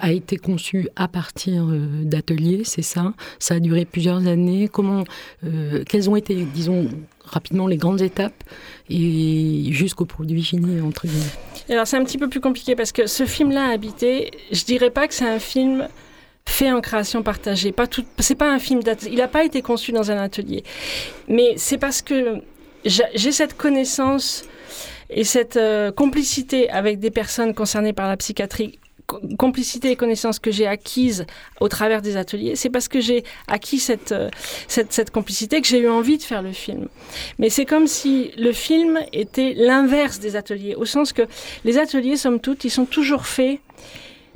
a 0.00 0.12
été 0.12 0.36
conçu 0.36 0.88
à 0.96 1.08
partir 1.08 1.66
d'ateliers, 2.02 2.62
c'est 2.64 2.82
ça? 2.82 3.14
Ça 3.38 3.54
a 3.54 3.60
duré 3.60 3.84
plusieurs 3.84 4.26
années? 4.26 4.68
Comment, 4.68 5.04
quelles 5.86 6.10
ont 6.10 6.16
été, 6.16 6.46
disons, 6.54 6.88
rapidement 7.28 7.66
les 7.66 7.76
grandes 7.76 8.00
étapes 8.00 8.44
et 8.90 9.68
jusqu'au 9.70 10.04
produit 10.04 10.42
fini, 10.42 10.80
entre 10.80 11.06
guillemets 11.06 11.24
alors 11.70 11.86
c'est 11.86 11.96
un 11.96 12.04
petit 12.04 12.18
peu 12.18 12.28
plus 12.28 12.40
compliqué 12.40 12.74
parce 12.74 12.92
que 12.92 13.06
ce 13.06 13.26
film-là, 13.26 13.68
Habité, 13.68 14.30
je 14.52 14.64
dirais 14.64 14.90
pas 14.90 15.06
que 15.06 15.14
c'est 15.14 15.28
un 15.28 15.38
film 15.38 15.88
fait 16.46 16.72
en 16.72 16.80
création 16.80 17.22
partagée. 17.22 17.72
Pas 17.72 17.86
tout, 17.86 18.04
c'est 18.18 18.34
pas 18.34 18.50
un 18.50 18.58
film 18.58 18.80
il 19.06 19.16
n'a 19.16 19.28
pas 19.28 19.44
été 19.44 19.60
conçu 19.60 19.92
dans 19.92 20.10
un 20.10 20.16
atelier. 20.16 20.64
Mais 21.28 21.54
c'est 21.56 21.78
parce 21.78 22.00
que 22.00 22.40
j'ai 22.84 23.32
cette 23.32 23.54
connaissance 23.56 24.44
et 25.10 25.24
cette 25.24 25.56
euh, 25.56 25.92
complicité 25.92 26.70
avec 26.70 27.00
des 27.00 27.10
personnes 27.10 27.54
concernées 27.54 27.92
par 27.92 28.08
la 28.08 28.16
psychiatrie 28.16 28.78
complicité 29.38 29.90
et 29.90 29.96
connaissances 29.96 30.38
que 30.38 30.50
j'ai 30.50 30.66
acquises 30.66 31.24
au 31.60 31.68
travers 31.68 32.02
des 32.02 32.16
ateliers, 32.16 32.56
c'est 32.56 32.70
parce 32.70 32.88
que 32.88 33.00
j'ai 33.00 33.24
acquis 33.46 33.78
cette, 33.78 34.12
euh, 34.12 34.28
cette, 34.66 34.92
cette, 34.92 35.10
complicité 35.10 35.60
que 35.60 35.66
j'ai 35.66 35.78
eu 35.78 35.88
envie 35.88 36.18
de 36.18 36.22
faire 36.22 36.42
le 36.42 36.52
film. 36.52 36.88
Mais 37.38 37.48
c'est 37.48 37.64
comme 37.64 37.86
si 37.86 38.32
le 38.36 38.52
film 38.52 39.00
était 39.12 39.54
l'inverse 39.56 40.20
des 40.20 40.36
ateliers, 40.36 40.74
au 40.74 40.84
sens 40.84 41.12
que 41.12 41.22
les 41.64 41.78
ateliers, 41.78 42.16
somme 42.16 42.40
toute, 42.40 42.64
ils 42.64 42.70
sont 42.70 42.84
toujours 42.84 43.26
faits 43.26 43.60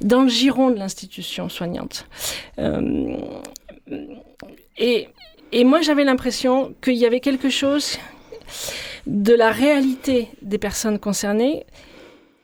dans 0.00 0.22
le 0.22 0.28
giron 0.28 0.70
de 0.70 0.76
l'institution 0.76 1.48
soignante. 1.48 2.06
Euh, 2.58 3.16
et, 4.78 5.08
et 5.52 5.64
moi, 5.64 5.82
j'avais 5.82 6.04
l'impression 6.04 6.74
qu'il 6.82 6.94
y 6.94 7.06
avait 7.06 7.20
quelque 7.20 7.50
chose 7.50 7.98
de 9.06 9.34
la 9.34 9.50
réalité 9.50 10.28
des 10.40 10.58
personnes 10.58 10.98
concernées 10.98 11.66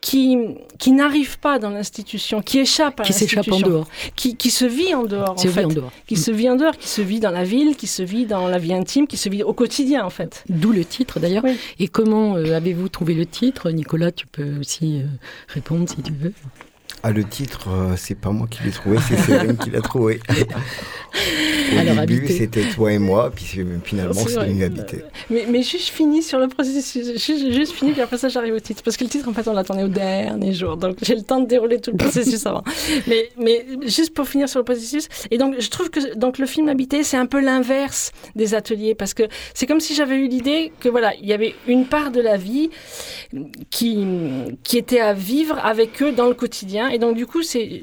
qui, 0.09 0.39
qui 0.79 0.93
n'arrive 0.93 1.39
pas 1.39 1.59
dans 1.59 1.69
l'institution, 1.69 2.41
qui 2.41 2.61
échappe 2.61 2.99
à 3.01 3.03
l'institution. 3.03 3.43
Qui 3.43 3.51
s'échappe 3.51 3.67
en 3.67 3.69
dehors. 3.69 3.89
Qui, 4.17 4.37
qui, 4.37 4.51
se 4.51 4.65
vit 4.65 4.95
en 4.95 5.05
dehors, 5.05 5.33
en 5.33 5.37
fait. 5.37 5.65
En 5.67 5.69
dehors. 5.69 5.93
Qui 6.07 6.17
se 6.17 6.31
vit 6.31 6.49
en 6.49 6.57
dehors, 6.57 6.79
qui 6.79 6.89
se 6.89 7.03
vit 7.03 7.21
dans 7.21 7.31
la 7.31 7.45
ville, 7.45 7.77
qui 7.77 7.87
se 7.87 8.03
vit 8.03 8.25
dans 8.25 8.49
la 8.49 8.57
vie 8.57 8.73
intime, 8.73 9.07
qui 9.07 9.19
se 9.19 9.29
vit 9.29 9.43
au 9.43 9.53
quotidien, 9.53 10.07
en 10.07 10.11
fait. 10.11 10.45
D'où 10.49 10.73
le 10.73 10.87
titre, 10.87 11.21
d'ailleurs. 11.21 11.45
Et 11.79 11.89
comment 11.89 12.37
euh, 12.37 12.57
avez-vous 12.57 12.89
trouvé 12.89 13.13
le 13.13 13.27
titre? 13.27 13.71
Nicolas, 13.71 14.11
tu 14.11 14.27
peux 14.27 14.59
aussi 14.59 15.03
euh, 15.03 15.07
répondre 15.49 15.87
si 15.87 16.01
tu 16.01 16.15
veux. 16.15 16.33
Ah, 17.03 17.13
le 17.13 17.25
titre, 17.25 17.69
euh, 17.71 17.95
c'est 17.97 18.15
pas 18.15 18.31
moi 18.31 18.47
qui 18.51 18.63
l'ai 18.65 18.71
trouvé, 18.71 18.99
c'est 19.07 19.17
Séverine 19.17 19.57
qui 19.57 19.71
l'a 19.71 19.81
trouvé. 19.81 20.21
Au 21.75 21.79
Alors, 21.79 22.07
début, 22.07 22.29
c'était 22.29 22.63
toi 22.63 22.93
et 22.93 22.99
moi, 22.99 23.31
puis 23.35 23.45
finalement, 23.85 24.15
C'est 24.15 24.37
devenu 24.37 24.65
habité. 24.65 25.03
Mais, 25.31 25.47
mais 25.49 25.63
juste 25.63 25.89
fini 25.89 26.23
sur 26.23 26.39
le 26.39 26.49
processus, 26.49 27.13
juste, 27.13 27.53
juste 27.53 27.73
fini, 27.73 27.93
puis 27.93 28.01
après 28.01 28.19
ça 28.19 28.29
j'arrive 28.29 28.55
au 28.55 28.61
titre. 28.61 28.83
Parce 28.83 28.97
que 28.97 29.05
le 29.05 29.11
titre, 29.11 29.29
en 29.29 29.33
fait, 29.33 29.47
on 29.49 29.53
l'a 29.53 29.65
tourné 29.65 29.85
au 29.85 29.89
dernier 29.89 30.53
jour, 30.53 30.77
donc 30.77 30.97
j'ai 31.03 31.15
le 31.15 31.23
temps 31.23 31.41
de 31.41 31.47
dérouler 31.47 31.81
tout 31.81 31.91
le 31.91 31.97
processus 31.97 32.47
avant. 32.47 32.63
Mais, 33.07 33.31
mais 33.39 33.65
juste 33.87 34.13
pour 34.13 34.29
finir 34.29 34.49
sur 34.49 34.61
le 34.61 34.65
processus, 34.65 35.09
et 35.31 35.39
donc 35.39 35.55
je 35.59 35.69
trouve 35.69 35.91
que 35.91 36.15
donc, 36.17 36.39
le 36.39 36.47
film 36.47 36.69
Habité, 36.69 37.03
c'est 37.03 37.17
un 37.17 37.27
peu 37.27 37.41
l'inverse 37.41 38.13
des 38.35 38.55
ateliers, 38.55 38.95
parce 38.95 39.15
que 39.15 39.25
c'est 39.55 39.67
comme 39.67 39.81
si 39.81 39.95
j'avais 39.95 40.17
eu 40.17 40.29
l'idée 40.29 40.73
que 40.81 40.89
voilà, 40.89 41.15
il 41.21 41.27
y 41.27 41.33
avait 41.33 41.55
une 41.67 41.87
part 41.87 42.11
de 42.11 42.21
la 42.21 42.37
vie 42.37 42.71
qui, 43.71 44.07
qui 44.63 44.79
était 44.79 45.01
à 45.01 45.13
vivre 45.13 45.59
avec 45.65 46.03
eux 46.03 46.13
dans 46.13 46.27
le 46.27 46.35
quotidien, 46.35 46.89
et 46.89 46.98
donc 46.99 47.17
du 47.17 47.27
coup, 47.27 47.43
c'est 47.43 47.83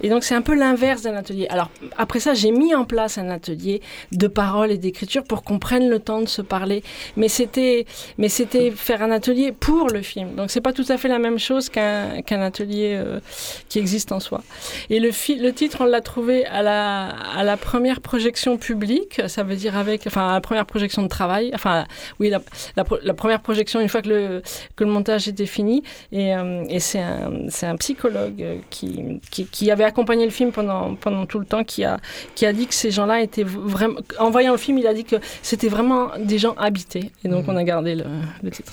et 0.00 0.08
donc 0.08 0.24
c'est 0.24 0.34
un 0.34 0.42
peu 0.42 0.54
l'inverse 0.54 1.02
d'un 1.02 1.16
atelier. 1.16 1.46
Alors 1.50 1.70
après 1.96 2.20
ça, 2.20 2.34
j'ai 2.34 2.50
mis 2.50 2.74
en 2.74 2.84
place 2.84 3.18
un 3.18 3.28
atelier 3.30 3.80
de 4.12 4.28
parole 4.28 4.70
et 4.70 4.78
d'écriture 4.78 5.24
pour 5.24 5.42
qu'on 5.42 5.58
prenne 5.58 5.88
le 5.88 5.98
temps 5.98 6.20
de 6.20 6.28
se 6.28 6.42
parler. 6.42 6.82
Mais 7.16 7.28
c'était, 7.28 7.86
mais 8.16 8.28
c'était 8.28 8.70
faire 8.70 9.02
un 9.02 9.10
atelier 9.10 9.52
pour 9.52 9.88
le 9.88 10.02
film. 10.02 10.34
Donc 10.34 10.50
c'est 10.50 10.60
pas 10.60 10.72
tout 10.72 10.84
à 10.88 10.98
fait 10.98 11.08
la 11.08 11.18
même 11.18 11.38
chose 11.38 11.68
qu'un 11.68 12.22
qu'un 12.22 12.40
atelier 12.40 12.94
euh, 12.96 13.20
qui 13.68 13.78
existe 13.78 14.12
en 14.12 14.20
soi. 14.20 14.42
Et 14.90 15.00
le, 15.00 15.10
titre, 15.52 15.78
on 15.80 15.86
l'a 15.86 16.00
trouvé 16.00 16.46
à 16.46 16.62
la, 16.62 17.08
à 17.08 17.42
la 17.42 17.56
première 17.56 18.00
projection 18.00 18.56
publique. 18.56 19.20
Ça 19.26 19.42
veut 19.42 19.56
dire 19.56 19.76
avec, 19.76 20.06
enfin 20.06 20.28
à 20.28 20.34
la 20.34 20.40
première 20.40 20.66
projection 20.66 21.02
de 21.02 21.08
travail. 21.08 21.50
Enfin 21.54 21.86
oui, 22.20 22.30
la, 22.30 23.14
première 23.14 23.40
projection 23.40 23.80
une 23.80 23.88
fois 23.88 24.02
que 24.02 24.08
le 24.08 24.42
que 24.76 24.84
le 24.84 24.90
montage 24.90 25.26
était 25.28 25.46
fini. 25.46 25.82
Et, 26.12 26.34
euh, 26.34 26.64
et 26.68 26.78
c'est 26.78 27.02
c'est 27.48 27.66
un 27.66 27.76
psychologue 27.76 28.17
euh, 28.18 28.58
qui, 28.70 29.20
qui, 29.30 29.46
qui 29.46 29.70
avait 29.70 29.84
accompagné 29.84 30.24
le 30.24 30.30
film 30.30 30.52
pendant, 30.52 30.94
pendant 30.94 31.26
tout 31.26 31.38
le 31.38 31.46
temps 31.46 31.64
qui 31.64 31.84
a, 31.84 31.98
qui 32.34 32.46
a 32.46 32.52
dit 32.52 32.66
que 32.66 32.74
ces 32.74 32.90
gens-là 32.90 33.22
étaient 33.22 33.44
vraiment. 33.44 34.00
En 34.18 34.30
voyant 34.30 34.52
le 34.52 34.58
film, 34.58 34.78
il 34.78 34.86
a 34.86 34.94
dit 34.94 35.04
que 35.04 35.16
c'était 35.42 35.68
vraiment 35.68 36.10
des 36.18 36.38
gens 36.38 36.54
habités. 36.54 37.10
Et 37.24 37.28
donc, 37.28 37.44
on 37.48 37.56
a 37.56 37.64
gardé 37.64 37.94
le, 37.94 38.04
le 38.42 38.50
titre. 38.50 38.72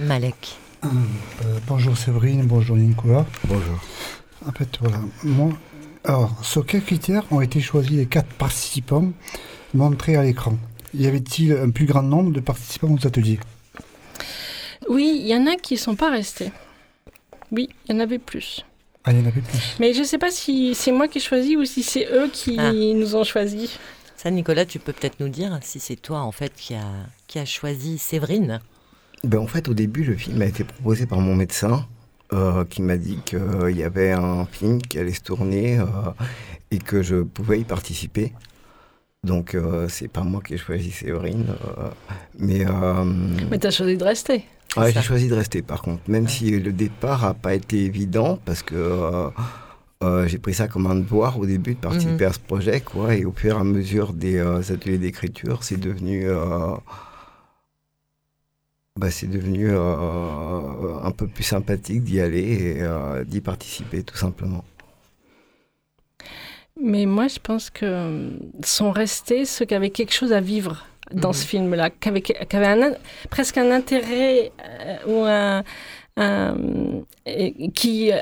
Malek. 0.00 0.56
Euh, 0.84 0.88
bonjour 1.66 1.96
Séverine, 1.96 2.46
bonjour 2.46 2.76
Nicolas. 2.76 3.26
Bonjour. 3.44 3.78
En 4.46 4.52
fait, 4.52 4.68
voilà. 4.80 5.00
Moi, 5.22 5.50
alors, 6.04 6.34
sur 6.42 6.64
quels 6.64 6.82
critères 6.82 7.24
ont 7.30 7.42
été 7.42 7.60
choisis 7.60 7.92
les 7.92 8.06
quatre 8.06 8.32
participants 8.34 9.12
montrés 9.74 10.16
à 10.16 10.22
l'écran 10.22 10.56
Y 10.94 11.06
avait-il 11.06 11.52
un 11.52 11.70
plus 11.70 11.84
grand 11.84 12.02
nombre 12.02 12.32
de 12.32 12.40
participants 12.40 12.88
aux 12.90 13.06
ateliers 13.06 13.38
Oui, 14.88 15.20
il 15.20 15.28
y 15.28 15.36
en 15.36 15.46
a 15.46 15.56
qui 15.56 15.74
ne 15.74 15.78
sont 15.78 15.96
pas 15.96 16.10
restés. 16.10 16.50
Oui, 17.52 17.68
il 17.88 17.94
y 17.94 17.96
en 17.98 18.00
avait 18.00 18.18
plus. 18.18 18.64
Ah, 19.04 19.12
il 19.12 19.18
y 19.18 19.22
en 19.22 19.26
avait 19.26 19.40
plus. 19.40 19.76
Mais 19.80 19.92
je 19.94 20.00
ne 20.00 20.04
sais 20.04 20.18
pas 20.18 20.30
si 20.30 20.74
c'est 20.74 20.92
moi 20.92 21.08
qui 21.08 21.18
ai 21.18 21.20
choisi 21.20 21.56
ou 21.56 21.64
si 21.64 21.82
c'est 21.82 22.06
eux 22.12 22.28
qui 22.32 22.56
Ah. 22.58 22.72
nous 22.72 23.16
ont 23.16 23.24
choisis. 23.24 23.78
Ça, 24.16 24.30
Nicolas, 24.30 24.66
tu 24.66 24.78
peux 24.78 24.92
peut-être 24.92 25.18
nous 25.20 25.30
dire 25.30 25.58
si 25.62 25.80
c'est 25.80 25.96
toi, 25.96 26.20
en 26.20 26.32
fait, 26.32 26.52
qui 26.54 26.74
a, 26.74 26.84
qui 27.26 27.38
a 27.38 27.44
choisi 27.46 27.96
Séverine. 27.98 28.60
Ben, 29.24 29.38
en 29.38 29.46
fait, 29.46 29.68
au 29.68 29.74
début, 29.74 30.04
le 30.04 30.14
film 30.16 30.40
a 30.42 30.46
été 30.46 30.64
proposé 30.64 31.06
par 31.06 31.20
mon 31.20 31.34
médecin, 31.34 31.86
euh, 32.34 32.64
qui 32.66 32.82
m'a 32.82 32.96
dit 32.98 33.18
qu'il 33.24 33.74
y 33.76 33.82
avait 33.82 34.12
un 34.12 34.44
film 34.44 34.80
qui 34.82 34.98
allait 34.98 35.12
se 35.14 35.22
tourner 35.22 35.78
euh, 35.78 35.84
et 36.70 36.78
que 36.78 37.02
je 37.02 37.16
pouvais 37.22 37.60
y 37.60 37.64
participer. 37.64 38.32
Donc, 39.24 39.54
euh, 39.54 39.88
c'est 39.88 40.08
pas 40.08 40.22
moi 40.22 40.40
qui 40.46 40.54
ai 40.54 40.58
choisi 40.58 40.90
Séverine. 40.90 41.46
euh, 41.78 41.88
mais 42.38 42.66
euh, 42.66 43.04
Mais 43.50 43.58
tu 43.58 43.66
as 43.66 43.70
choisi 43.70 43.96
de 43.96 44.04
rester. 44.04 44.44
Ouais, 44.76 44.92
j'ai 44.92 45.02
choisi 45.02 45.28
de 45.28 45.34
rester, 45.34 45.62
par 45.62 45.82
contre. 45.82 46.02
Même 46.08 46.28
si 46.28 46.50
le 46.50 46.72
départ 46.72 47.22
n'a 47.22 47.34
pas 47.34 47.54
été 47.54 47.84
évident, 47.84 48.38
parce 48.44 48.62
que 48.62 48.74
euh, 48.74 49.28
euh, 50.02 50.26
j'ai 50.26 50.38
pris 50.38 50.54
ça 50.54 50.68
comme 50.68 50.86
un 50.86 50.96
devoir 50.96 51.38
au 51.38 51.46
début 51.46 51.74
de 51.74 51.80
participer 51.80 52.24
à 52.24 52.32
ce 52.32 52.38
projet. 52.38 52.80
Quoi, 52.80 53.16
et 53.16 53.24
au 53.24 53.32
fur 53.32 53.56
et 53.56 53.60
à 53.60 53.64
mesure 53.64 54.12
des 54.12 54.36
euh, 54.36 54.60
ateliers 54.60 54.98
d'écriture, 54.98 55.62
c'est 55.64 55.78
devenu... 55.78 56.26
bah, 58.96 59.10
c'est 59.10 59.30
devenu 59.30 59.70
un 59.70 61.10
peu 61.12 61.26
plus 61.26 61.44
sympathique 61.44 62.02
d'y 62.04 62.20
aller 62.20 62.78
et 62.80 63.24
d'y 63.24 63.40
participer 63.40 64.02
tout 64.02 64.16
simplement. 64.16 64.64
Mais 66.82 67.04
moi, 67.04 67.28
je 67.28 67.38
pense 67.38 67.68
que 67.68 68.30
sont 68.64 68.90
restés 68.90 69.44
ceux 69.44 69.66
qui 69.66 69.74
avaient 69.74 69.90
quelque 69.90 70.14
chose 70.14 70.32
à 70.32 70.40
vivre 70.40 70.86
dans 71.12 71.28
Mhm. 71.28 71.34
ce 71.34 71.46
film-là, 71.46 71.90
qui 71.90 72.08
un 72.66 72.82
in- 72.82 72.94
presque 73.30 73.58
un 73.58 73.70
intérêt 73.70 74.52
euh, 74.62 74.96
ou 75.06 75.24
un, 75.24 75.62
qui, 77.74 78.12
euh, 78.12 78.18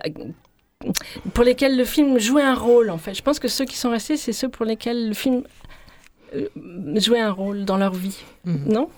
pour 1.35 1.45
lesquels 1.45 1.76
le 1.76 1.85
film 1.85 2.18
jouait 2.18 2.42
un 2.42 2.54
rôle, 2.54 2.90
en 2.90 2.99
fait. 2.99 3.14
Je 3.14 3.23
pense 3.23 3.38
que 3.38 3.49
ceux 3.49 3.64
qui 3.64 3.76
sont 3.76 3.90
restés, 3.90 4.16
c'est 4.16 4.33
ceux 4.33 4.49
pour 4.49 4.64
lesquels 4.64 5.09
le 5.09 5.14
film 5.14 5.42
euh, 6.35 6.47
jouait 6.97 7.21
un 7.21 7.30
rôle 7.33 7.64
dans 7.64 7.76
leur 7.78 7.95
vie, 7.95 8.18
Mhm. 8.45 8.73
non? 8.73 8.88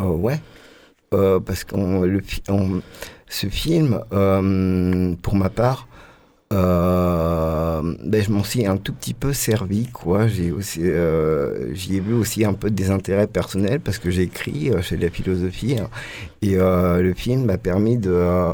Euh, 0.00 0.04
ouais, 0.04 0.40
Euh, 1.14 1.40
parce 1.40 1.64
que 1.64 1.76
ce 3.28 3.46
film, 3.48 4.00
euh, 4.14 5.14
pour 5.20 5.34
ma 5.34 5.50
part, 5.50 5.86
euh, 6.52 7.80
ben, 8.04 8.22
je 8.22 8.30
m'en 8.30 8.44
suis 8.44 8.66
un 8.66 8.76
tout 8.76 8.92
petit 8.92 9.14
peu 9.14 9.32
servi, 9.32 9.86
quoi. 9.88 10.26
J'ai 10.28 10.52
aussi, 10.52 10.80
euh, 10.82 11.74
j'y 11.74 11.96
ai 11.96 12.00
vu 12.00 12.14
aussi 12.14 12.44
un 12.44 12.52
peu 12.52 12.70
des 12.70 12.90
intérêts 12.90 13.26
personnels 13.26 13.80
parce 13.80 13.98
que 13.98 14.10
j'écris 14.10 14.70
euh, 14.70 14.82
chez 14.82 14.96
la 14.96 15.10
philosophie 15.10 15.76
hein, 15.78 15.88
et 16.42 16.56
euh, 16.56 17.00
le 17.00 17.14
film 17.14 17.46
m'a 17.46 17.58
permis 17.58 17.96
de 17.96 18.10
euh, 18.12 18.52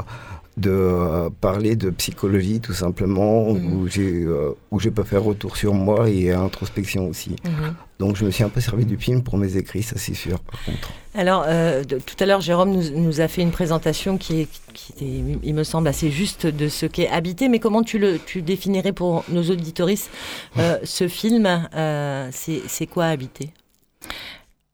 de 0.59 0.69
euh, 0.71 1.29
parler 1.41 1.75
de 1.75 1.89
psychologie 1.89 2.59
tout 2.59 2.73
simplement 2.73 3.53
Mhm. 3.53 3.73
où 3.73 3.87
j'ai 3.87 4.23
euh, 4.23 4.51
où 4.71 4.79
je 4.79 4.89
peux 4.89 5.03
faire 5.03 5.23
retour 5.23 5.57
sur 5.57 5.73
moi 5.73 6.09
et 6.09 6.31
introspection 6.31 7.07
aussi. 7.07 7.35
Mhm. 7.45 7.73
Donc 7.99 8.15
je 8.15 8.23
me 8.25 8.31
suis 8.31 8.43
un 8.43 8.49
peu 8.49 8.61
servi 8.61 8.85
du 8.85 8.97
film 8.97 9.23
pour 9.23 9.37
mes 9.37 9.57
écrits, 9.57 9.83
ça 9.83 9.95
c'est 9.97 10.13
sûr 10.13 10.39
par 10.39 10.63
contre. 10.65 10.91
Alors, 11.15 11.43
euh, 11.47 11.83
de- 11.83 11.97
tout 11.97 12.15
à 12.19 12.25
l'heure, 12.27 12.39
Jérôme 12.39 12.71
nous, 12.71 12.91
nous 12.91 13.19
a 13.19 13.27
fait 13.27 13.41
une 13.41 13.51
présentation 13.51 14.17
qui, 14.19 14.41
est, 14.41 14.47
qui 14.73 14.93
était, 14.93 15.23
il 15.43 15.53
me 15.55 15.63
semble, 15.63 15.87
assez 15.87 16.11
juste 16.11 16.45
de 16.45 16.69
ce 16.69 16.85
qu'est 16.85 17.09
Habité. 17.09 17.49
Mais 17.49 17.59
comment 17.59 17.81
tu 17.83 17.97
le 17.97 18.19
tu 18.19 18.41
définirais 18.43 18.93
pour 18.93 19.25
nos 19.29 19.41
auditoristes 19.49 20.11
euh, 20.57 20.77
ce 20.83 21.07
film 21.07 21.45
euh, 21.73 22.29
C'est 22.31 22.61
c'est 22.67 22.85
quoi 22.85 23.05
Habité 23.05 23.49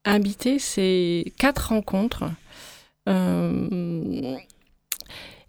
Habiter, 0.03 0.59
c'est 0.59 1.33
quatre 1.39 1.69
rencontres. 1.69 2.25
euh, 3.09 4.35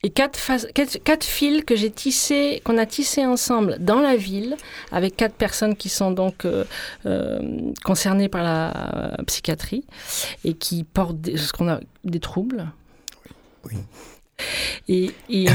et 0.06 0.10
quatre, 0.10 0.38
phas- 0.38 0.70
quatre, 0.72 0.98
quatre 1.02 1.25
fils 1.25 1.64
que 1.64 1.75
j'ai 1.75 1.90
tissés, 1.90 2.62
qu'on 2.64 2.78
a 2.78 2.86
tissés 2.86 3.26
ensemble 3.26 3.76
dans 3.80 4.00
la 4.00 4.14
ville, 4.14 4.56
avec 4.92 5.16
quatre 5.16 5.34
personnes 5.34 5.75
qui 5.75 5.88
sont 5.88 6.12
donc 6.12 6.44
euh, 6.44 6.64
euh, 7.06 7.40
concernées 7.84 8.28
par 8.28 8.44
la 8.44 9.16
euh, 9.18 9.25
psychiatrie 9.26 9.84
et 10.44 10.54
qui 10.54 10.84
portent 10.84 11.20
des, 11.20 11.36
ce 11.36 11.52
qu'on 11.52 11.68
a 11.68 11.80
des 12.04 12.20
troubles. 12.20 12.66
Oui. 13.64 13.78
Et, 14.86 15.10
et, 15.28 15.46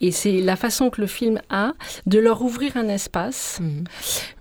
et 0.00 0.10
c'est 0.12 0.40
la 0.40 0.56
façon 0.56 0.88
que 0.88 1.00
le 1.00 1.06
film 1.06 1.40
a 1.50 1.72
de 2.06 2.18
leur 2.18 2.40
ouvrir 2.40 2.76
un 2.78 2.88
espace 2.88 3.60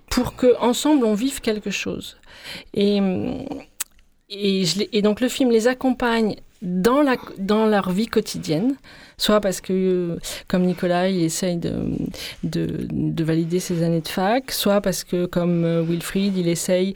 pour 0.09 0.35
que 0.35 0.55
ensemble 0.59 1.03
on 1.03 1.13
vive 1.15 1.41
quelque 1.41 1.71
chose. 1.71 2.17
Et, 2.73 3.01
et, 4.29 4.65
je 4.65 4.79
les- 4.79 4.89
et 4.93 5.01
donc 5.01 5.19
le 5.19 5.27
film 5.27 5.51
les 5.51 5.67
accompagne 5.67 6.35
dans, 6.61 7.01
la, 7.01 7.15
dans 7.37 7.65
leur 7.65 7.89
vie 7.91 8.07
quotidienne, 8.07 8.75
soit 9.17 9.41
parce 9.41 9.61
que, 9.61 9.73
euh, 9.73 10.17
comme 10.47 10.63
Nicolas, 10.63 11.09
il 11.09 11.23
essaye 11.23 11.57
de, 11.57 11.73
de, 12.43 12.87
de 12.91 13.23
valider 13.23 13.59
ses 13.59 13.83
années 13.83 14.01
de 14.01 14.07
fac, 14.07 14.51
soit 14.51 14.81
parce 14.81 15.03
que, 15.03 15.25
comme 15.25 15.63
euh, 15.65 15.81
Wilfried, 15.83 16.37
il 16.37 16.47
essaye, 16.47 16.93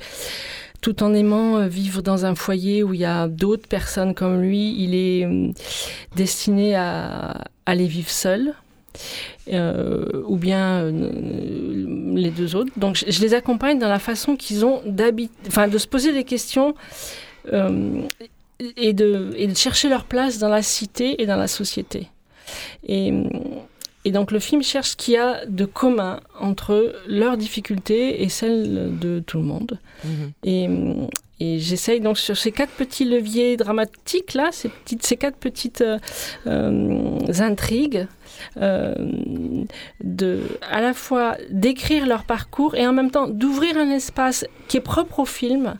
tout 0.81 1.01
en 1.03 1.13
aimant 1.13 1.57
euh, 1.57 1.67
vivre 1.67 2.01
dans 2.01 2.25
un 2.25 2.35
foyer 2.35 2.83
où 2.83 2.93
il 2.93 2.99
y 2.99 3.05
a 3.05 3.27
d'autres 3.27 3.67
personnes 3.67 4.13
comme 4.13 4.41
lui, 4.41 4.75
il 4.83 4.93
est 4.95 5.25
hum, 5.25 5.53
destiné 6.15 6.75
à 6.75 7.45
aller 7.65 7.87
vivre 7.87 8.09
seul. 8.09 8.53
euh, 9.53 10.23
ou 10.27 10.37
bien 10.37 10.81
euh, 10.83 12.13
les 12.15 12.31
deux 12.31 12.55
autres. 12.55 12.71
Donc 12.77 12.95
je, 12.95 13.05
je 13.11 13.21
les 13.21 13.33
accompagne 13.33 13.79
dans 13.79 13.89
la 13.89 13.99
façon 13.99 14.35
qu'ils 14.35 14.65
ont 14.65 14.81
d'habiter, 14.85 15.33
enfin 15.47 15.67
de 15.67 15.77
se 15.77 15.87
poser 15.87 16.13
des 16.13 16.23
questions 16.23 16.75
euh, 17.53 18.01
et, 18.59 18.93
de, 18.93 19.33
et 19.35 19.47
de 19.47 19.55
chercher 19.55 19.89
leur 19.89 20.05
place 20.05 20.37
dans 20.39 20.49
la 20.49 20.61
cité 20.61 21.21
et 21.21 21.25
dans 21.25 21.37
la 21.37 21.47
société. 21.47 22.07
Et, 22.87 23.11
et 24.05 24.11
donc 24.11 24.31
le 24.31 24.39
film 24.39 24.61
cherche 24.61 24.91
ce 24.91 24.95
qu'il 24.95 25.15
y 25.15 25.17
a 25.17 25.45
de 25.47 25.65
commun 25.65 26.19
entre 26.39 26.95
leurs 27.07 27.37
difficultés 27.37 28.21
et 28.23 28.29
celles 28.29 28.97
de 28.99 29.19
tout 29.25 29.37
le 29.37 29.43
monde. 29.43 29.79
Mhm. 30.03 30.31
Et, 30.43 30.69
et 31.39 31.59
j'essaye 31.59 31.99
donc 31.99 32.17
sur 32.17 32.37
ces 32.37 32.51
quatre 32.51 32.71
petits 32.71 33.03
leviers 33.03 33.57
dramatiques 33.57 34.33
là, 34.35 34.49
ces 34.51 34.69
petites, 34.69 35.05
ces 35.05 35.17
quatre 35.17 35.37
petites 35.37 35.81
euh, 35.81 35.97
euh, 36.47 37.19
intrigues, 37.39 38.07
de, 38.57 40.39
à 40.69 40.81
la 40.81 40.93
fois 40.93 41.35
d'écrire 41.49 42.05
leur 42.05 42.23
parcours 42.23 42.75
et 42.75 42.87
en 42.87 42.93
même 42.93 43.11
temps 43.11 43.27
d'ouvrir 43.27 43.77
un 43.77 43.89
espace 43.89 44.45
qui 44.67 44.77
est 44.77 44.81
propre 44.81 45.19
au 45.19 45.25
film 45.25 45.75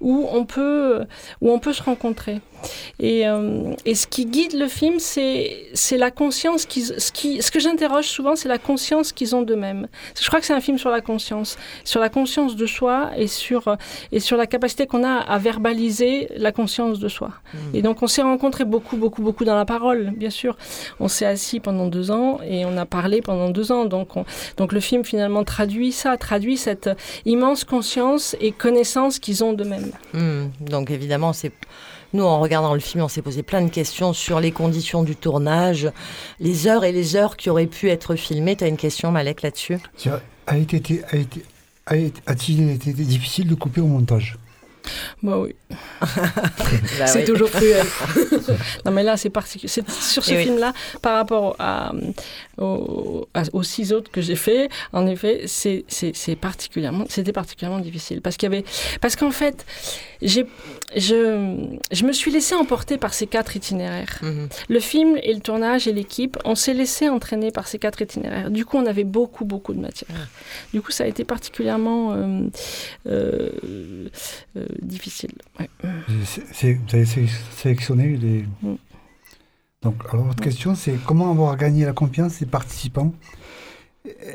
où 0.00 0.28
on 0.32 0.44
peut, 0.44 1.04
où 1.40 1.50
on 1.50 1.58
peut 1.58 1.72
se 1.72 1.82
rencontrer. 1.82 2.40
Et, 2.98 3.28
euh, 3.28 3.74
et, 3.84 3.94
ce 3.94 4.06
qui 4.06 4.26
guide 4.26 4.54
le 4.54 4.68
film, 4.68 4.98
c'est 4.98 5.96
la 5.96 6.10
conscience 6.10 6.66
qu'ils, 6.66 7.00
ce, 7.00 7.12
qui, 7.12 7.42
ce 7.42 7.50
que 7.50 7.60
j'interroge 7.60 8.06
souvent, 8.06 8.36
c'est 8.36 8.48
la 8.48 8.58
conscience 8.58 9.12
qu'ils 9.12 9.34
ont 9.34 9.42
d'eux-mêmes. 9.42 9.88
Je 10.20 10.26
crois 10.26 10.40
que 10.40 10.46
c'est 10.46 10.54
un 10.54 10.60
film 10.60 10.78
sur 10.78 10.90
la 10.90 11.00
conscience, 11.00 11.56
sur 11.84 12.00
la 12.00 12.08
conscience 12.08 12.56
de 12.56 12.66
soi 12.66 13.10
et 13.16 13.26
sur, 13.26 13.76
et 14.12 14.20
sur 14.20 14.36
la 14.36 14.46
capacité 14.46 14.86
qu'on 14.86 15.04
a 15.04 15.18
à 15.18 15.38
verbaliser 15.38 16.28
la 16.36 16.52
conscience 16.52 16.98
de 16.98 17.08
soi. 17.08 17.30
Mmh. 17.52 17.58
Et 17.74 17.82
donc 17.82 18.02
on 18.02 18.06
s'est 18.06 18.22
rencontrés 18.22 18.64
beaucoup, 18.64 18.96
beaucoup, 18.96 19.22
beaucoup 19.22 19.44
dans 19.44 19.56
la 19.56 19.64
parole, 19.64 20.12
bien 20.16 20.30
sûr. 20.30 20.56
On 21.00 21.08
s'est 21.08 21.26
assis 21.26 21.60
pendant 21.60 21.86
deux 21.86 21.95
ans 22.10 22.38
et 22.46 22.64
on 22.64 22.76
a 22.76 22.86
parlé 22.86 23.22
pendant 23.22 23.50
deux 23.50 23.72
ans. 23.72 23.84
Donc, 23.84 24.08
donc 24.56 24.72
le 24.72 24.80
film 24.80 25.04
finalement 25.04 25.44
traduit 25.44 25.92
ça, 25.92 26.16
traduit 26.16 26.56
cette 26.56 26.90
immense 27.24 27.64
conscience 27.64 28.36
et 28.40 28.52
connaissance 28.52 29.18
qu'ils 29.18 29.44
ont 29.44 29.52
d'eux-mêmes. 29.52 29.92
Mmh. 30.14 30.46
Donc 30.60 30.90
évidemment, 30.90 31.32
c'est 31.32 31.52
nous, 32.12 32.24
en 32.24 32.40
regardant 32.40 32.72
le 32.72 32.80
film, 32.80 33.04
on 33.04 33.08
s'est 33.08 33.22
posé 33.22 33.42
plein 33.42 33.62
de 33.62 33.68
questions 33.68 34.12
sur 34.12 34.40
les 34.40 34.52
conditions 34.52 35.02
du 35.02 35.16
tournage, 35.16 35.90
les 36.40 36.66
heures 36.66 36.84
et 36.84 36.92
les 36.92 37.16
heures 37.16 37.36
qui 37.36 37.50
auraient 37.50 37.66
pu 37.66 37.90
être 37.90 38.14
filmées. 38.16 38.56
Tu 38.56 38.64
as 38.64 38.68
une 38.68 38.76
question, 38.76 39.10
Malek, 39.10 39.42
là-dessus? 39.42 39.78
A-t-il 41.86 42.70
été 42.70 42.92
difficile 42.92 43.48
de 43.48 43.54
couper 43.54 43.80
au 43.80 43.86
montage 43.86 44.38
bah 45.22 45.38
oui. 45.38 45.54
Bah 46.98 47.06
c'est 47.06 47.24
toujours 47.24 47.50
cruel. 47.50 47.84
non 48.84 48.92
mais 48.92 49.02
là 49.02 49.16
c'est 49.16 49.30
particulier. 49.30 49.68
Sur 49.68 50.24
ce 50.24 50.34
film-là, 50.34 50.72
par 51.02 51.14
rapport 51.14 51.56
à, 51.58 51.92
aux, 52.58 53.26
six 53.62 53.92
autres 53.92 54.10
que 54.10 54.20
j'ai 54.20 54.36
fait, 54.36 54.68
en 54.92 55.06
effet, 55.06 55.44
c'est 55.46 56.36
particulièrement, 56.40 57.04
c'était 57.08 57.32
particulièrement 57.32 57.80
difficile 57.80 58.20
parce 58.20 58.36
qu'il 58.36 58.50
y 58.50 58.54
avait, 58.54 58.64
parce 59.00 59.16
qu'en 59.16 59.30
fait, 59.30 59.64
j'ai, 60.22 60.46
je, 60.96 61.68
je 61.90 62.04
me 62.04 62.12
suis 62.12 62.30
laissé 62.30 62.54
emporter 62.54 62.96
par 62.98 63.14
ces 63.14 63.26
quatre 63.26 63.56
itinéraires. 63.56 64.18
Mhm. 64.22 64.48
Le 64.68 64.80
film 64.80 65.18
et 65.22 65.34
le 65.34 65.40
tournage 65.40 65.86
et 65.88 65.92
l'équipe, 65.92 66.38
on 66.44 66.54
s'est 66.54 66.74
laissé 66.74 67.08
entraîner 67.08 67.50
par 67.50 67.68
ces 67.68 67.78
quatre 67.78 68.00
itinéraires. 68.02 68.50
Du 68.50 68.64
coup, 68.64 68.76
on 68.76 68.86
avait 68.86 69.04
beaucoup 69.04 69.44
beaucoup 69.44 69.74
de 69.74 69.80
matière. 69.80 70.10
Ah. 70.14 70.26
Du 70.72 70.80
coup, 70.82 70.92
ça 70.92 71.04
a 71.04 71.06
été 71.06 71.24
particulièrement 71.24 72.12
euh, 72.12 72.48
euh, 73.06 73.50
euh, 74.56 74.66
difficile. 74.82 75.32
vous 75.82 76.76
avez 76.92 77.06
sélectionné 77.56 78.16
les. 78.16 78.44
Mm. 78.62 78.76
Donc, 79.82 79.94
alors, 80.12 80.26
votre 80.26 80.42
question, 80.42 80.74
c'est 80.74 80.94
comment 81.04 81.30
avoir 81.30 81.56
gagné 81.56 81.84
la 81.84 81.92
confiance 81.92 82.38
des 82.38 82.46
participants? 82.46 83.12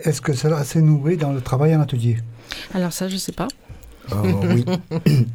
Est-ce 0.03 0.21
que 0.21 0.33
cela 0.33 0.63
s'est 0.63 0.81
noué 0.81 1.17
dans 1.17 1.33
le 1.33 1.41
travail 1.41 1.75
en 1.75 1.81
atelier? 1.81 2.17
Alors, 2.73 2.93
ça, 2.93 3.07
je 3.07 3.15
ne 3.15 3.19
sais 3.19 3.31
pas. 3.31 3.47
Euh, 4.11 4.53
oui. 4.53 4.65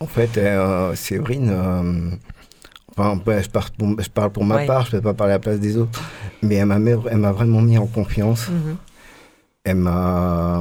en 0.00 0.06
fait, 0.06 0.36
euh, 0.36 0.94
Séverine, 0.94 1.50
euh, 1.50 2.10
enfin, 2.96 3.20
je, 3.26 3.48
parle 4.08 4.32
pour, 4.32 4.44
ma 4.44 4.64
part, 4.66 4.86
je 4.86 4.96
ne 4.96 5.00
vais 5.00 5.02
pas 5.02 5.14
parler 5.14 5.32
à 5.32 5.36
la 5.36 5.40
place 5.40 5.60
des 5.60 5.76
autres, 5.76 6.02
mais 6.42 6.56
elle 6.56 6.66
m'a 6.66 7.32
vraiment 7.32 7.60
mis 7.60 7.78
en 7.78 7.86
confiance. 7.86 8.48
Mm-hmm. 8.48 8.76
Elle 9.64 9.76
m'a 9.76 10.60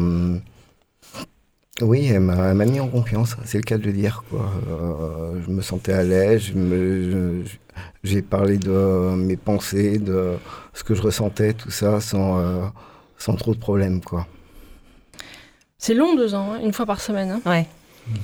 oui, 1.82 2.08
elle 2.08 2.22
m'a 2.22 2.54
mis 2.66 2.80
en 2.80 2.88
confiance, 2.88 3.36
c'est 3.46 3.58
le 3.58 3.64
cas 3.64 3.78
de 3.78 3.86
le 3.86 3.94
dire. 3.94 4.24
Quoi. 4.30 4.52
Euh, 4.70 5.42
je 5.46 5.52
me 5.52 5.62
sentais 5.62 5.94
à 5.94 6.04
l'aise, 6.04 6.52
j'ai 8.04 8.22
parlé 8.22 8.58
de 8.58 9.16
mes 9.16 9.38
pensées, 9.38 9.98
de 9.98 10.34
ce 10.74 10.84
que 10.84 10.96
je 10.96 11.02
ressentais, 11.02 11.54
tout 11.54 11.72
ça, 11.72 12.02
sans, 12.02 12.40
euh, 12.40 12.66
sans 13.18 13.36
trop 13.36 13.54
de 13.54 13.60
problèmes. 13.60 14.02
Quoi. 14.02 14.28
C'est 15.78 15.94
long, 15.94 16.16
deux 16.16 16.36
ans, 16.36 16.54
hein, 16.54 16.60
une 16.64 16.74
fois 16.74 16.86
par 16.86 17.02
semaine. 17.02 17.32
Hein. 17.32 17.42
Ouais. 17.46 17.68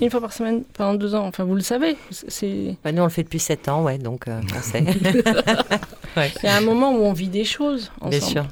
Une 0.02 0.10
fois 0.10 0.22
par 0.22 0.34
semaine 0.34 0.64
pendant 0.74 0.96
deux 0.96 1.14
ans, 1.14 1.26
enfin 1.28 1.44
vous 1.44 1.56
le 1.56 1.62
savez. 1.62 1.96
C'est... 2.10 2.76
Bah, 2.84 2.92
nous 2.92 3.02
on 3.02 3.06
le 3.06 3.12
fait 3.12 3.24
depuis 3.24 3.40
sept 3.40 3.70
ans, 3.70 3.84
ouais, 3.84 4.00
donc 4.00 4.28
euh, 4.28 4.42
on 4.56 4.62
sait. 4.62 4.84
Il 6.44 6.46
y 6.46 6.48
a 6.48 6.58
un 6.58 6.62
moment 6.62 6.92
où 6.94 7.04
on 7.04 7.14
vit 7.14 7.30
des 7.30 7.46
choses 7.46 7.92
ensemble. 8.02 8.10
Bien 8.10 8.20
sûr. 8.22 8.48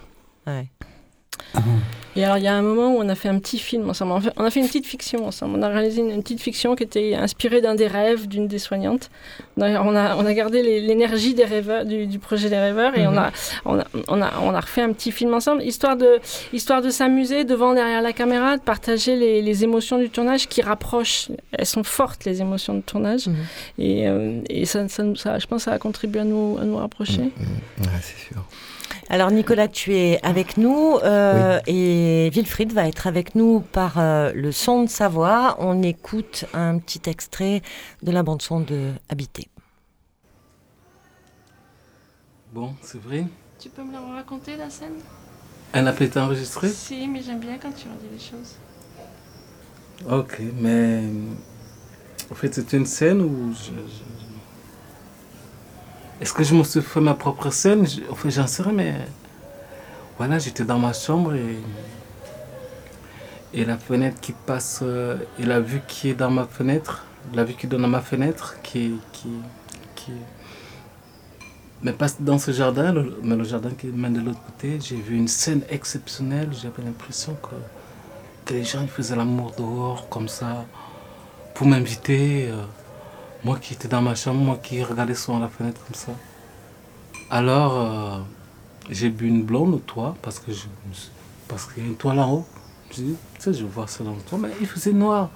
Ouais. 0.46 0.68
Et 2.18 2.24
alors, 2.24 2.38
il 2.38 2.46
y 2.46 2.48
a 2.48 2.56
un 2.56 2.62
moment 2.62 2.96
où 2.96 3.00
on 3.00 3.10
a 3.10 3.16
fait 3.16 3.28
un 3.28 3.40
petit 3.40 3.60
film 3.60 3.90
ensemble. 3.90 4.32
On 4.38 4.46
a 4.46 4.50
fait 4.50 4.62
une 4.62 4.68
petite 4.68 4.86
fiction 4.86 5.28
ensemble. 5.28 5.60
On 5.60 5.62
a 5.62 5.68
réalisé 5.68 6.02
une, 6.02 6.24
petite 6.24 6.40
fiction 6.40 6.76
qui 6.76 6.84
était 6.84 7.14
inspirée 7.14 7.60
d'un 7.60 7.76
des 7.76 7.88
rêves 7.88 8.28
d'une 8.28 8.48
des 8.48 8.60
soignantes. 8.60 9.10
On 9.58 9.64
a, 9.64 10.16
on 10.16 10.26
a 10.26 10.34
gardé 10.34 10.62
l'énergie 10.80 11.34
des 11.34 11.44
rêveurs, 11.44 11.86
du, 11.86 12.20
projet 12.20 12.50
des 12.50 12.58
rêveurs 12.58 12.98
et 12.98 13.06
on, 13.06 13.18
a, 13.18 13.32
on, 13.66 13.80
a, 13.80 13.86
on, 14.08 14.22
a, 14.22 14.32
on 14.42 14.54
a 14.54 14.60
refait 14.62 14.82
un 14.82 14.94
petit 14.94 15.12
film 15.12 15.34
ensemble, 15.34 15.62
histoire 15.64 15.98
de, 15.98 16.20
histoire 16.54 16.82
de 16.82 16.90
s'amuser 16.90 17.44
devant, 17.44 17.74
derrière 17.74 18.02
la 18.02 18.14
caméra, 18.14 18.56
de 18.56 18.62
partager 18.62 19.18
les, 19.18 19.42
les, 19.42 19.64
émotions 19.66 19.98
du 19.98 20.10
tournage 20.10 20.48
qui 20.48 20.62
rapprochent. 20.62 21.30
Elles 21.52 21.66
sont 21.66 21.84
fortes, 21.84 22.24
les 22.24 22.40
émotions 22.40 22.76
du 22.76 22.82
tournage. 22.82 23.28
Mhm. 23.28 23.36
Et, 23.78 24.08
euh, 24.08 24.40
et 24.50 24.66
ça, 24.66 24.88
ça, 24.88 25.04
je 25.14 25.48
pense 25.48 25.66
que 25.66 25.70
ça 25.70 25.74
a 25.74 25.80
contribué 25.80 26.22
à 26.22 26.26
nous, 26.26 26.58
à 26.62 26.64
nous 26.64 26.78
rapprocher. 26.78 27.24
Mhm. 27.24 27.46
Mhm. 27.80 27.88
c'est 28.02 28.34
sûr. 28.34 28.46
Alors 29.10 29.30
Nicolas, 29.30 29.68
tu 29.68 29.96
es 29.96 30.20
avec 30.24 30.58
nous 30.58 30.98
euh, 31.04 31.60
et 31.68 32.30
Wilfried 32.34 32.74
va 32.74 32.88
être 32.88 33.06
avec 33.06 33.36
nous 33.36 33.60
par 33.60 34.00
euh, 34.00 34.32
le 34.34 34.52
son 34.52 34.84
de 34.84 34.90
sa 34.90 35.08
voix. 35.08 35.56
On 35.60 35.84
écoute 35.84 36.46
un 36.54 36.80
petit 36.80 37.08
extrait 37.10 37.62
de 38.02 38.12
la 38.12 38.24
bande 38.24 38.42
son 38.42 38.62
de 38.62 38.92
Habité. 39.10 39.48
Bon, 42.52 42.74
c'est 42.82 43.02
vrai. 43.02 43.26
Tu 43.60 43.70
peux 43.70 43.84
me 43.84 43.94
la 43.94 44.00
raconter 44.02 44.58
la 44.58 44.70
scène? 44.70 44.96
Elle 45.72 45.84
n'a 45.84 45.94
pas 45.94 46.06
été 46.06 46.20
enregistrée 46.20 46.70
Si, 46.70 47.08
mais 47.08 47.22
j'aime 47.22 47.40
bien 47.40 47.58
quand 47.58 47.72
tu 47.74 47.88
redis 47.88 48.08
les 48.12 48.20
choses. 48.20 48.56
Ok, 50.10 50.42
mais 50.60 51.04
en 52.32 52.36
fait 52.36 52.54
c'est 52.54 52.74
une 52.74 52.86
scène 52.86 53.22
où 53.22 53.54
je 53.54 53.72
est-ce 56.22 56.34
que 56.34 56.44
je 56.44 56.56
me 56.56 56.64
suis 56.64 56.82
fait 56.82 57.02
ma 57.02 57.14
propre 57.14 57.50
scène? 57.50 57.86
Enfin, 58.10 58.30
j'en 58.30 58.48
sais 58.48 58.64
rien, 58.64 58.72
mais 58.72 58.96
voilà, 60.18 60.40
j'étais 60.40 60.64
dans 60.64 60.80
ma 60.80 60.94
chambre 60.94 61.36
et, 61.36 61.58
et 63.54 63.66
la 63.66 63.78
fenêtre 63.78 64.22
qui 64.22 64.32
passe, 64.32 64.80
euh, 64.82 65.18
et 65.40 65.44
la 65.44 65.60
vue 65.60 65.82
qui 65.88 66.10
est 66.10 66.14
dans 66.14 66.32
ma 66.32 66.46
fenêtre, 66.46 67.06
la 67.34 67.44
vue 67.44 67.54
qui 67.54 67.68
donne 67.68 67.84
à 67.84 67.88
ma 67.88 68.02
fenêtre, 68.02 68.56
qui, 68.64 68.94
qui, 69.12 69.30
qui 69.96 70.12
mais 71.82 71.92
passe 71.92 72.22
dans 72.22 72.40
ce 72.40 72.52
jardin, 72.52 72.94
mais 73.22 73.36
le 73.36 73.44
jardin 73.44 73.70
qui 73.70 73.88
mène 73.88 74.14
de 74.14 74.22
l'autre 74.22 74.42
côté, 74.44 74.80
j'ai 74.82 74.96
vu 74.96 75.18
une 75.18 75.28
scène 75.28 75.62
exceptionnelle. 75.70 76.50
J'avais 76.52 76.82
l'impression 76.84 77.36
que, 77.36 77.56
que 78.46 78.54
les 78.54 78.64
gens 78.64 78.82
ils 78.82 78.88
faisaient 78.88 79.16
l'amour 79.16 79.54
dehors, 79.58 80.08
comme 80.10 80.28
ça, 80.28 80.66
pour 81.54 81.68
m'inviter. 81.68 82.48
Euh, 82.50 82.64
moi 83.46 83.60
qui 83.62 83.76
étais 83.76 83.88
dans 83.88 84.02
ma 84.02 84.16
chambre, 84.16 84.42
moi 84.42 84.60
qui 84.62 84.84
regardais 84.84 85.14
sur 85.14 85.40
la 85.40 85.48
fenêtre 85.48 85.80
comme 85.86 85.94
ça. 85.94 86.12
Alors, 87.30 87.80
euh, 87.80 88.20
j'ai 88.90 89.10
bu 89.10 89.28
une 89.28 89.44
blonde 89.44 89.76
au 89.76 89.78
toit 89.78 90.16
parce 90.24 90.40
que 90.40 90.52
je, 90.52 90.66
parce 91.48 91.72
qu'il 91.72 91.84
y 91.84 91.86
a 91.86 91.90
une 91.90 91.96
toile 91.96 92.20
en 92.20 92.32
haut. 92.34 92.48
Je 92.90 93.02
dis, 93.04 93.16
tu 93.36 93.42
sais, 93.42 93.54
je 93.54 93.64
vois 93.66 93.86
ça 93.86 94.04
dans 94.04 94.16
le 94.16 94.22
toit, 94.22 94.40
mais 94.40 94.50
il 94.60 94.66
faisait 94.66 94.94
noir. 94.94 95.30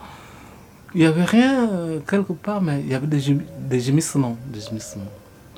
Il 0.96 1.02
n'y 1.02 1.06
avait 1.06 1.24
rien 1.24 1.70
euh, 1.70 2.00
quelque 2.00 2.34
part, 2.34 2.64
mais 2.64 2.82
il 2.82 2.88
y 2.88 2.96
avait 2.96 3.06
des, 3.06 3.38
des 3.60 3.80
gémissements. 3.80 4.38
Des 4.48 4.62
gémissements. 4.62 5.06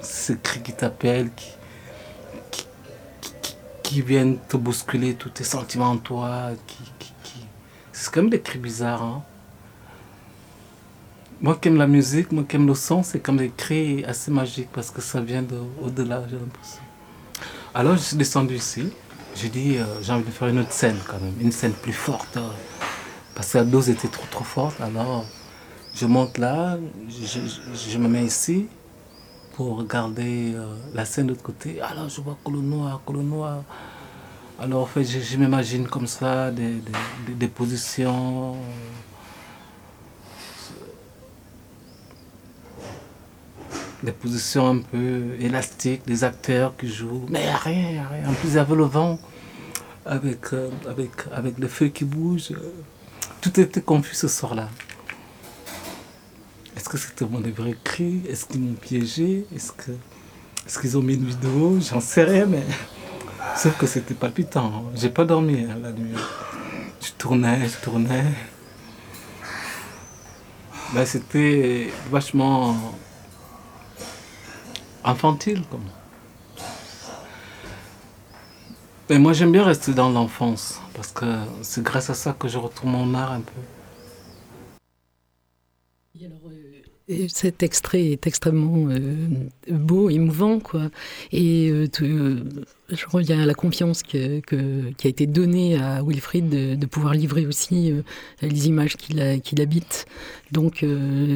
Ces 0.01 0.37
cris 0.37 0.61
qui 0.61 0.73
t'appellent, 0.73 1.31
qui, 1.33 1.55
qui, 2.51 2.65
qui, 3.81 4.01
viennent 4.01 4.39
te 4.49 4.57
bousculer 4.57 5.13
tous 5.13 5.29
tes 5.29 5.45
sentiments 5.45 5.91
en 5.91 5.97
toi. 5.97 6.49
Qui, 6.67 6.83
qui, 6.99 7.45
C'est 7.93 8.13
comme 8.13 8.29
des 8.29 8.41
cris 8.41 8.59
bizarres. 8.59 9.03
Hein. 9.03 9.23
Moi 11.41 11.57
qui 11.59 11.69
aime 11.69 11.77
la 11.77 11.87
musique, 11.87 12.31
moi 12.31 12.43
qui 12.47 12.55
aime 12.55 12.67
le 12.67 12.75
son, 12.75 13.01
c'est 13.01 13.19
comme 13.19 13.37
des 13.37 13.49
cris 13.49 14.05
assez 14.05 14.29
magiques 14.29 14.69
parce 14.71 14.91
que 14.91 15.01
ça 15.01 15.19
vient 15.21 15.43
au-delà, 15.81 16.23
j'ai 16.29 16.35
l'impression. 16.35 16.81
Alors 17.73 17.95
je 17.95 18.01
suis 18.01 18.15
descendu 18.15 18.53
ici, 18.57 18.93
j'ai 19.35 19.49
dit 19.49 19.77
euh, 19.77 19.85
j'ai 20.03 20.13
envie 20.13 20.25
de 20.25 20.29
faire 20.29 20.49
une 20.49 20.59
autre 20.59 20.71
scène 20.71 20.97
quand 21.07 21.19
même, 21.19 21.33
une 21.41 21.51
scène 21.51 21.73
plus 21.73 21.93
forte. 21.93 22.37
Euh, 22.37 22.47
parce 23.33 23.53
que 23.53 23.57
la 23.57 23.63
dose 23.63 23.89
était 23.89 24.07
trop 24.07 24.27
trop 24.29 24.43
forte. 24.43 24.79
Alors 24.81 25.25
je 25.95 26.05
monte 26.05 26.37
là, 26.37 26.77
je, 27.09 27.97
me 27.97 28.07
mets 28.07 28.25
ici 28.25 28.67
pour 29.55 29.77
regarder 29.77 30.53
euh, 30.53 30.75
la 30.93 31.05
scène 31.05 31.25
de 31.25 31.31
l'autre 31.31 31.41
côté. 31.41 31.81
Alors 31.81 32.07
je 32.07 32.21
vois 32.21 32.37
que 32.45 32.51
le 32.51 32.59
noir, 32.59 33.01
que 33.03 33.13
le 33.13 33.23
noir. 33.23 33.63
Alors 34.59 34.83
en 34.83 34.85
fait 34.85 35.05
je, 35.05 35.37
m'imagine 35.37 35.87
comme 35.87 36.05
ça 36.05 36.51
des, 36.51 36.75
des, 37.25 37.33
des 37.33 37.47
positions. 37.47 38.57
Des 44.03 44.11
positions 44.11 44.69
un 44.69 44.77
peu 44.79 45.35
élastiques, 45.39 46.05
des 46.05 46.23
acteurs 46.23 46.75
qui 46.77 46.87
jouent, 46.87 47.25
mais 47.29 47.53
rien, 47.53 48.07
rien. 48.09 48.29
En 48.29 48.33
plus, 48.33 48.49
il 48.49 48.55
y 48.55 48.59
avait 48.59 48.75
le 48.75 48.83
vent 48.83 49.19
avec, 50.05 50.53
euh, 50.53 50.69
avec, 50.89 51.11
avec 51.31 51.59
le 51.59 51.67
feu 51.67 51.87
qui 51.87 52.05
bouge. 52.05 52.53
Tout 53.41 53.59
était 53.59 53.81
confus 53.81 54.15
ce 54.15 54.27
soir-là. 54.27 54.69
Est-ce 56.75 56.89
que 56.89 56.97
c'était 56.97 57.25
mon 57.25 57.41
vrai 57.41 57.75
cri? 57.83 58.21
Est-ce 58.27 58.45
qu'ils 58.45 58.61
m'ont 58.61 58.73
piégé? 58.73 59.45
Est-ce 59.55 59.71
qu'ils 59.71 59.93
est 59.93 60.79
qu'ils 60.81 60.97
ont 60.97 61.01
mis 61.01 61.15
une 61.15 61.25
vidéo? 61.25 61.79
J'en 61.79 62.01
sais 62.01 62.23
rien, 62.23 62.45
mais 62.45 62.63
Sauf 63.55 63.77
que 63.77 63.85
c'était 63.85 64.13
palpitant. 64.13 64.85
J'ai 64.95 65.09
pas 65.09 65.25
dormi 65.25 65.65
hein, 65.69 65.77
la 65.81 65.91
nuit. 65.91 66.15
Je 67.01 67.11
tournais, 67.17 67.67
je 67.67 67.83
tournais. 67.83 68.25
Ben, 70.93 71.05
c'était 71.05 71.89
vachement 72.09 72.75
infantile 75.03 75.63
comme. 75.69 75.85
Mais 79.09 79.19
moi 79.19 79.33
j'aime 79.33 79.51
bien 79.51 79.63
rester 79.63 79.93
dans 79.93 80.09
l'enfance 80.09 80.79
parce 80.95 81.11
que 81.11 81.25
c'est 81.61 81.83
grâce 81.83 82.09
à 82.09 82.13
ça 82.13 82.33
que 82.37 82.47
je 82.47 82.57
retrouve 82.57 82.91
mon 82.91 83.13
art 83.13 83.33
un 83.33 83.41
peu. 83.41 83.80
Et 87.11 87.27
cet 87.27 87.61
extrait 87.61 88.05
est 88.05 88.25
extrêmement 88.25 88.87
euh, 88.89 89.27
beau, 89.69 90.09
émouvant, 90.09 90.59
quoi. 90.59 90.89
Et 91.33 91.69
euh, 91.69 91.87
euh, 92.01 92.39
je 92.87 93.05
reviens 93.09 93.41
à 93.41 93.45
la 93.45 93.53
confiance 93.53 94.01
qui 94.01 94.17
a 94.17 95.07
été 95.07 95.27
donnée 95.27 95.75
à 95.77 96.01
Wilfried 96.03 96.79
de, 96.79 96.85
pouvoir 96.85 97.13
livrer 97.13 97.45
aussi 97.45 97.93
les 98.41 98.67
images 98.67 98.95
qu'il 98.95 99.61
habite. 99.61 100.05
Donc 100.51 100.85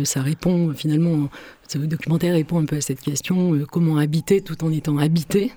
ça 0.03 0.21
répond 0.21 0.73
finalement, 0.73 1.29
ce 1.67 1.77
documentaire 1.77 2.33
répond 2.33 2.59
un 2.59 2.65
peu 2.65 2.75
à 2.75 2.81
cette 2.81 2.99
question, 2.99 3.57
comment 3.71 3.97
habiter 3.97 4.41
tout 4.41 4.65
en 4.65 4.71
étant 4.71 4.97
habité. 4.97 5.51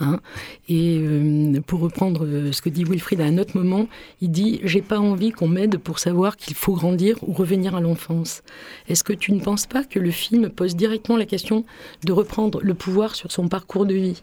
Hein. 0.00 0.20
Et 0.68 0.98
euh, 1.00 1.60
pour 1.66 1.80
reprendre 1.80 2.24
euh, 2.24 2.52
ce 2.52 2.62
que 2.62 2.68
dit 2.68 2.84
Wilfried 2.84 3.20
à 3.20 3.24
un 3.24 3.38
autre 3.38 3.56
moment, 3.56 3.88
il 4.20 4.30
dit 4.30 4.60
J'ai 4.64 4.82
pas 4.82 4.98
envie 4.98 5.30
qu'on 5.30 5.48
m'aide 5.48 5.78
pour 5.78 5.98
savoir 5.98 6.36
qu'il 6.36 6.54
faut 6.54 6.74
grandir 6.74 7.16
ou 7.26 7.32
revenir 7.32 7.74
à 7.74 7.80
l'enfance. 7.80 8.42
Est-ce 8.88 9.04
que 9.04 9.12
tu 9.12 9.32
ne 9.32 9.40
penses 9.40 9.66
pas 9.66 9.84
que 9.84 9.98
le 9.98 10.10
film 10.10 10.50
pose 10.50 10.76
directement 10.76 11.18
la 11.18 11.26
question 11.26 11.64
de 12.04 12.12
reprendre 12.12 12.60
le 12.62 12.74
pouvoir 12.74 13.14
sur 13.14 13.32
son 13.32 13.48
parcours 13.48 13.86
de 13.86 13.94
vie? 13.94 14.22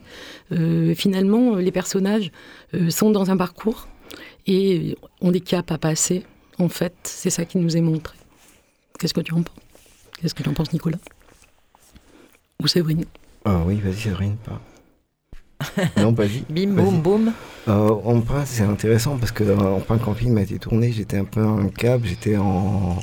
Euh, 0.52 0.94
Finalement, 0.94 1.56
les 1.56 1.72
personnages 1.72 2.30
sont 2.88 3.10
dans 3.10 3.30
un 3.30 3.36
parcours 3.36 3.86
et 4.46 4.96
ont 5.20 5.30
des 5.30 5.40
caps 5.40 5.70
à 5.70 5.78
passer. 5.78 6.24
En 6.58 6.68
fait, 6.68 6.94
c'est 7.04 7.30
ça 7.30 7.44
qui 7.44 7.58
nous 7.58 7.76
est 7.76 7.80
montré. 7.80 8.16
Qu'est-ce 8.98 9.14
que 9.14 9.20
tu 9.20 9.34
en 9.34 9.42
penses? 9.42 9.56
Qu'est-ce 10.20 10.34
que 10.34 10.42
tu 10.42 10.48
en 10.48 10.54
penses, 10.54 10.72
Nicolas? 10.72 10.98
Ou 12.62 12.66
Séverine? 12.66 13.04
Ah 13.44 13.62
oui, 13.66 13.76
vas-y, 13.76 13.94
Séverine, 13.96 14.36
pas. 14.36 14.60
Non, 15.96 16.12
vas-y. 16.12 16.44
Bim, 16.50 16.74
boum, 16.74 17.00
boum. 17.00 17.32
Euh, 17.68 17.72
en 17.72 18.22
c'est 18.44 18.62
intéressant 18.62 19.16
parce 19.18 19.32
que 19.32 19.44
euh, 19.44 19.56
en 19.56 20.10
le 20.10 20.14
film 20.14 20.38
a 20.38 20.42
été 20.42 20.58
tourné, 20.58 20.92
j'étais 20.92 21.18
un 21.18 21.24
peu 21.24 21.44
en 21.44 21.68
cap, 21.68 22.00
j'étais 22.04 22.36
en 22.36 22.98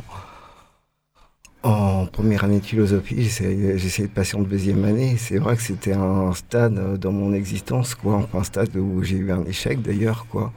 en 1.64 2.06
première 2.08 2.44
année 2.44 2.60
de 2.60 2.66
philosophie, 2.66 3.24
j'essayais 3.24 4.08
de 4.08 4.14
passer 4.14 4.36
en 4.36 4.42
deuxième 4.42 4.84
année. 4.84 5.16
C'est 5.18 5.38
vrai 5.38 5.56
que 5.56 5.62
c'était 5.62 5.94
un 5.94 6.34
stade 6.34 6.78
euh, 6.78 6.98
dans 6.98 7.14
mon 7.14 7.34
existence, 7.34 7.96
quoi. 7.96 8.16
Enfin, 8.16 8.40
un 8.40 8.44
stade 8.44 8.76
où 8.76 9.02
j'ai 9.02 9.16
eu 9.16 9.32
un 9.32 9.46
échec 9.46 9.82
d'ailleurs, 9.82 10.28
quoi. 10.30 10.52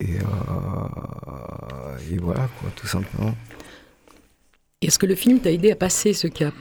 Et, 0.00 0.14
et 2.10 2.16
voilà, 2.18 2.48
quoi, 2.60 2.70
tout 2.74 2.86
simplement. 2.86 3.34
Est-ce 4.80 4.98
que 4.98 5.06
le 5.06 5.14
film 5.14 5.40
t'a 5.40 5.52
aidé 5.52 5.70
à 5.70 5.76
passer 5.76 6.12
ce 6.14 6.26
cap? 6.26 6.54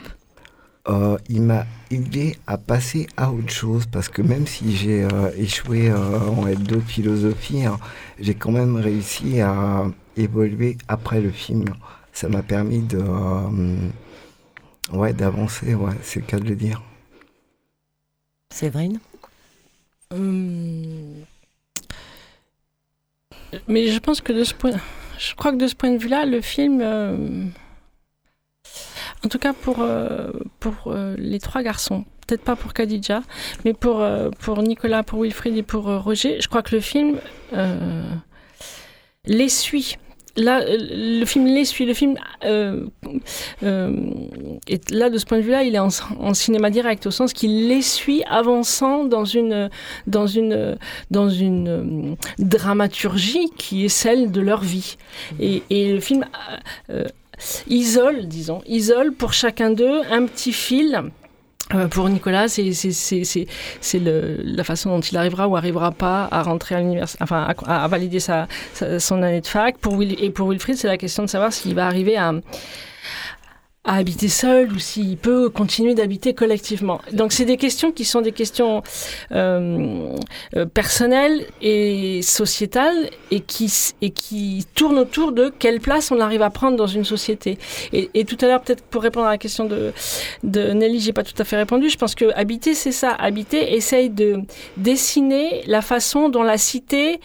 Euh, 0.90 1.18
il 1.30 1.44
m'a 1.44 1.66
aidé 1.92 2.36
à 2.48 2.58
passer 2.58 3.08
à 3.16 3.32
autre 3.32 3.52
chose 3.52 3.86
parce 3.86 4.10
que 4.10 4.24
même 4.24 4.48
si 4.48 4.76
j'ai 4.76 5.04
euh, 5.04 5.30
échoué 5.38 5.92
euh, 5.92 6.20
en 6.20 6.48
L2 6.48 6.64
de 6.64 6.80
philosophie, 6.80 7.64
hein, 7.64 7.80
j'ai 8.20 8.34
quand 8.34 8.52
même 8.52 8.76
réussi 8.76 9.40
à 9.40 9.86
évoluer 10.18 10.78
après 10.88 11.22
le 11.22 11.30
film. 11.30 11.66
Ça 12.12 12.28
m'a 12.28 12.42
permis 12.42 12.82
de 12.82 13.04
ouais 14.92 15.14
d'avancer, 15.14 15.76
ouais, 15.76 15.94
c'est 16.02 16.22
le 16.22 16.26
cas 16.26 16.40
de 16.40 16.46
le 16.46 16.56
dire. 16.56 16.82
Séverine? 18.52 19.00
Hum. 20.12 21.24
Mais 23.68 23.88
je 23.88 24.00
pense 24.00 24.22
que 24.22 24.34
de 24.34 24.44
ce 24.44 24.56
point, 24.56 24.72
je 25.20 25.36
crois 25.36 25.52
que 25.52 25.58
de 25.58 25.68
ce 25.68 25.76
point 25.76 25.92
de 25.92 25.98
vue-là, 25.98 26.26
le 26.26 26.42
film 26.42 26.82
en 29.24 29.28
tout 29.28 29.40
cas 29.40 29.54
pour, 29.54 29.82
euh, 29.82 30.32
pour 30.60 30.74
euh, 30.88 31.16
les 31.18 31.40
trois 31.40 31.62
garçons. 31.62 32.06
Peut-être 32.28 32.44
pas 32.44 32.56
pour 32.56 32.74
Khadija, 32.74 33.22
mais 33.66 33.74
pour, 33.74 34.02
euh, 34.02 34.30
pour 34.40 34.62
Nicolas, 34.62 35.04
pour 35.04 35.24
Wilfried 35.24 35.58
et 35.58 35.64
pour 35.64 35.86
Roger. 35.86 36.40
Je 36.40 36.48
crois 36.48 36.62
que 36.62 36.76
le 36.76 36.82
film 36.82 37.18
les 39.26 39.50
suit. 39.50 39.98
Là, 40.38 40.62
le 40.66 41.26
film 41.26 41.48
les 41.48 41.66
suit. 41.66 41.86
Le 41.86 41.94
film 41.94 42.16
est 42.44 42.72
là 44.92 45.10
de 45.10 45.18
ce 45.18 45.26
point 45.26 45.40
de 45.40 45.44
vue-là, 45.44 45.64
il 45.64 45.76
est 45.76 45.80
en, 45.80 45.90
cinéma 46.34 46.70
direct 46.70 47.08
au 47.08 47.12
sens 47.12 47.34
qu'il 47.34 47.68
les 47.68 47.82
suit 47.82 48.24
avançant 48.30 49.06
dans 49.06 49.26
une 49.26 49.70
dans 50.08 50.28
une 50.28 50.78
dans 51.10 51.30
une 51.30 52.16
dramaturgie 52.38 53.50
qui 53.58 53.86
est 53.86 53.90
celle 53.90 54.32
de 54.32 54.40
leur 54.40 54.62
vie. 54.62 54.98
Et, 55.40 55.64
et 55.72 55.92
le 55.92 56.00
film 56.00 56.26
isole, 57.68 58.28
disons, 58.28 58.62
isole 58.68 59.14
pour 59.14 59.34
chacun 59.34 59.72
d'eux 59.72 60.02
un 60.12 60.26
petit 60.26 60.54
fil 60.54 61.04
euh, 61.76 61.88
pour 61.88 62.10
Nicolas, 62.10 62.48
c'est 62.48 62.72
la 64.02 64.64
façon 64.64 64.90
dont 64.90 65.02
il 65.02 65.16
arrivera 65.18 65.48
ou 65.48 65.56
arrivera 65.56 65.92
pas 65.92 66.28
à 66.32 66.42
rentrer 66.42 66.74
à 66.74 66.80
l'université, 66.80 67.24
enfin 67.24 67.54
à, 67.68 67.88
valider 67.88 68.20
sa, 68.20 68.48
son 68.98 69.22
année 69.22 69.42
de 69.42 69.48
fac. 69.48 69.78
Pour 69.78 70.02
et 70.02 70.32
pour 70.32 70.50
Wilfried, 70.50 70.78
c'est 70.78 70.88
la 70.88 70.98
question 70.98 71.22
de 71.22 71.30
savoir 71.30 71.54
s'il 71.54 71.76
va 71.76 71.86
arriver 71.86 72.18
à, 72.18 72.34
à 73.86 73.96
habiter 73.96 74.28
seul 74.28 74.74
ou 74.74 74.80
s'il 74.80 75.16
peut 75.16 75.50
continuer 75.50 75.94
d'habiter 75.94 76.34
collectivement. 76.34 77.00
Donc 77.14 77.32
c'est 77.32 77.46
des 77.46 77.56
questions 77.56 77.94
qui 77.94 78.04
sont 78.04 78.20
des 78.20 78.34
questions 78.34 78.84
euh, 79.32 80.16
euh, 80.56 80.66
personnelles 80.66 81.46
et 81.62 82.22
sociétales 82.22 83.10
et 83.32 83.40
qui, 83.40 83.72
et 84.02 84.10
qui 84.10 84.66
tournent 84.76 85.00
autour 85.00 85.32
de 85.32 85.52
quelle 85.58 85.80
place 85.80 86.12
on 86.12 86.20
arrive 86.20 86.42
à 86.42 86.50
prendre 86.50 86.76
dans 86.76 86.88
une 86.88 87.06
société. 87.06 87.58
Et, 87.94 88.26
tout 88.26 88.38
à 88.42 88.48
l'heure, 88.48 88.62
peut-être 88.62 88.84
pour 88.84 89.02
répondre 89.02 89.28
à 89.28 89.32
la 89.32 89.38
question 89.38 89.64
de, 89.66 89.94
de 90.44 90.72
Nelly, 90.72 91.00
j'ai 91.00 91.14
pas 91.14 91.24
tout 91.24 91.40
à 91.42 91.46
fait 91.46 91.56
répondu. 91.56 91.90
Je 91.90 91.98
pense 91.98 92.16
que 92.16 92.26
habiter, 92.36 92.74
c'est 92.74 92.92
ça. 92.92 93.12
Habiter 93.12 93.76
essaye 93.76 94.10
de 94.10 94.42
dessiner 94.76 95.64
la 95.68 95.82
façon 95.82 96.28
dont 96.28 96.44
la 96.44 96.58
cité 96.58 97.22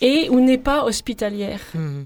est 0.00 0.30
ou 0.30 0.40
n'est 0.40 0.58
pas 0.58 0.84
hospitalière. 0.84 1.60
Mmh. 1.74 2.02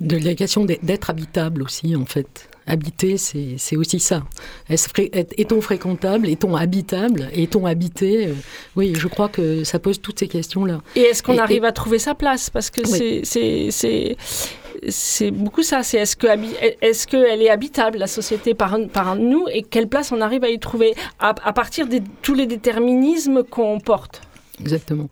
De 0.00 0.18
la 0.18 0.34
question 0.34 0.64
d'être 0.64 1.10
habitable 1.10 1.62
aussi, 1.62 1.96
en 1.96 2.04
fait 2.04 2.48
habiter, 2.68 3.16
c'est 3.16 3.76
aussi 3.76 4.00
ça. 4.00 4.24
Est-on 4.68 5.60
fréquentable? 5.60 6.28
Est-on 6.28 6.56
habitable? 6.56 7.28
Est-on 7.32 7.64
habité? 7.64 8.30
Oui, 8.74 8.92
je 8.96 9.06
crois 9.08 9.28
que 9.28 9.62
ça 9.64 9.78
pose 9.78 10.00
toutes 10.00 10.18
ces 10.18 10.28
questions-là. 10.28 10.80
Et 10.96 11.02
est-ce 11.02 11.22
qu'on 11.22 11.38
arrive 11.38 11.64
à 11.64 11.72
trouver 11.72 11.98
sa 12.00 12.14
place? 12.14 12.50
Parce 12.50 12.70
que 12.70 12.80
c'est 14.88 15.30
beaucoup 15.30 15.62
ça. 15.62 15.82
C'est 15.82 15.98
est-ce 15.98 16.16
que 16.16 16.26
est-ce 16.82 17.06
qu'elle 17.06 17.40
est 17.40 17.50
habitable 17.50 17.98
la 17.98 18.08
société 18.08 18.52
par 18.52 18.76
par 18.92 19.14
nous? 19.16 19.46
Et 19.50 19.62
quelle 19.62 19.88
place 19.88 20.10
on 20.10 20.20
arrive 20.20 20.42
à 20.42 20.50
y 20.50 20.58
trouver? 20.58 20.94
À, 21.20 21.34
à 21.44 21.52
partir 21.52 21.86
de 21.86 22.00
tous 22.20 22.34
les 22.34 22.46
déterminismes 22.46 23.44
qu'on 23.44 23.78
porte. 23.78 24.22
Exactement. 24.60 25.08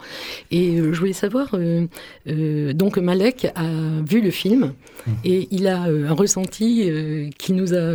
Et 0.50 0.76
euh, 0.76 0.92
je 0.92 0.98
voulais 0.98 1.12
savoir, 1.12 1.48
euh, 1.54 1.86
euh, 2.28 2.72
donc 2.72 2.96
Malek 2.96 3.46
a 3.54 3.64
vu 4.08 4.20
le 4.20 4.30
film 4.30 4.72
mmh. 5.06 5.10
et 5.24 5.48
il 5.50 5.66
a 5.66 5.82
un 5.82 6.12
ressenti 6.12 6.90
qui 7.38 7.52
nous 7.52 7.74
a 7.74 7.94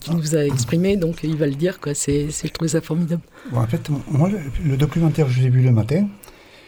qui 0.00 0.14
nous 0.14 0.36
a 0.36 0.44
exprimé, 0.44 0.96
donc 0.96 1.20
il 1.24 1.36
va 1.36 1.46
le 1.46 1.54
dire 1.54 1.80
quoi. 1.80 1.94
C'est, 1.94 2.28
je 2.30 2.52
trouve 2.52 2.68
ça 2.68 2.80
formidable. 2.80 3.22
en 3.52 3.66
fait, 3.66 3.88
moi 4.08 4.30
le, 4.64 4.76
documentaire 4.76 5.28
je 5.28 5.42
l'ai 5.42 5.50
vu 5.50 5.62
le 5.62 5.72
matin 5.72 6.08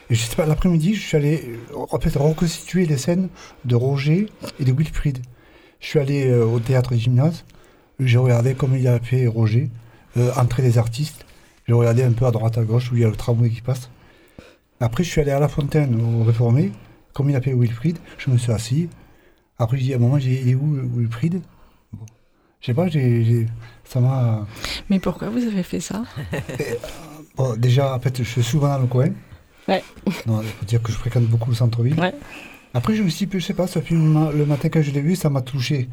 et 0.09 0.15
je 0.15 0.21
sais 0.21 0.35
pas 0.35 0.47
l'après-midi 0.47 0.95
je 0.95 1.01
suis 1.01 1.17
allé 1.17 1.59
en 1.75 2.01
fait 2.01 2.17
reconstituer 2.17 2.87
les 2.87 2.97
scènes 2.97 3.29
de 3.65 3.77
Roger 3.77 4.27
et 4.59 4.65
de 4.65 4.73
Wilfried. 4.73 5.19
Je 5.79 5.87
suis 5.87 5.99
allé 5.99 6.33
au 6.35 6.59
théâtre 6.59 6.95
gymnase, 6.95 7.45
j'ai 8.01 8.19
regardé 8.19 8.55
comme 8.55 8.77
il 8.77 8.87
a 8.89 8.99
fait 8.99 9.27
Roger, 9.27 9.71
entrer 10.37 10.63
des 10.63 10.79
artistes. 10.79 11.25
J'ai 11.67 11.75
regardé 11.75 12.03
un 12.03 12.11
peu 12.11 12.27
à 12.27 12.33
droite 12.33 12.59
à 12.59 12.65
gauche 12.65 12.91
où 12.91 12.97
il 12.97 13.03
y 13.03 13.05
a 13.05 13.09
le 13.09 13.15
tramway 13.15 13.49
qui 13.49 13.61
passe. 13.61 13.91
Après, 14.81 15.05
je 15.05 15.11
suis 15.11 15.21
allé 15.21 15.31
à 15.31 15.39
la 15.41 15.49
fontaine 15.49 16.01
au 16.01 16.25
réformé, 16.25 16.73
comme 17.13 17.29
il 17.29 17.37
appelait 17.37 17.55
Wilfried, 17.55 17.99
je 18.19 18.31
me 18.31 18.39
suis 18.39 18.51
assis. 18.53 18.89
Après, 19.59 19.77
je 19.77 19.83
dis 19.83 19.93
à 19.93 19.97
un 19.97 20.01
moment, 20.01 20.17
il 20.17 20.49
est 20.49 20.55
où 20.55 20.79
Wilfried? 20.97 21.43
Bon. 21.93 22.07
Je 22.61 22.67
sais 22.67 22.75
pas, 22.75 22.89
j'ai, 22.89 23.47
ça 23.85 24.01
m'a. 24.01 24.47
Mais 24.89 24.99
pourquoi 24.99 25.29
vous 25.29 25.45
avez 25.45 25.63
fait 25.63 25.81
ça? 25.81 26.05
Bon, 27.37 27.57
Déjà, 27.57 27.95
en 27.95 28.01
fait, 28.01 28.19
je 28.19 28.25
suis 28.25 28.43
souvent 28.43 28.69
dans 28.69 28.81
le 28.81 28.87
coin. 28.87 29.09
Ouais. 29.69 29.85
Non, 30.27 30.43
il 30.43 30.49
faut 30.49 30.65
dire 30.65 30.83
que 30.83 30.91
je 30.91 30.97
fréquente 30.97 31.25
beaucoup 31.25 31.51
le 31.51 31.57
centre-ville. 31.57 31.99
Ouais. 31.99 32.13
Après, 32.75 32.95
je 32.97 33.03
me 33.03 33.09
suis 33.09 33.27
dit, 33.27 33.39
je 33.39 33.45
sais 33.45 33.55
pas, 33.55 33.67
ce 33.67 33.79
film, 33.79 34.31
le 34.31 34.45
matin 34.47 34.69
quand 34.69 34.83
je 34.83 34.91
l'ai 34.91 35.01
vu, 35.01 35.15
ça 35.15 35.31
m'a 35.31 35.41
touché. 35.41 35.89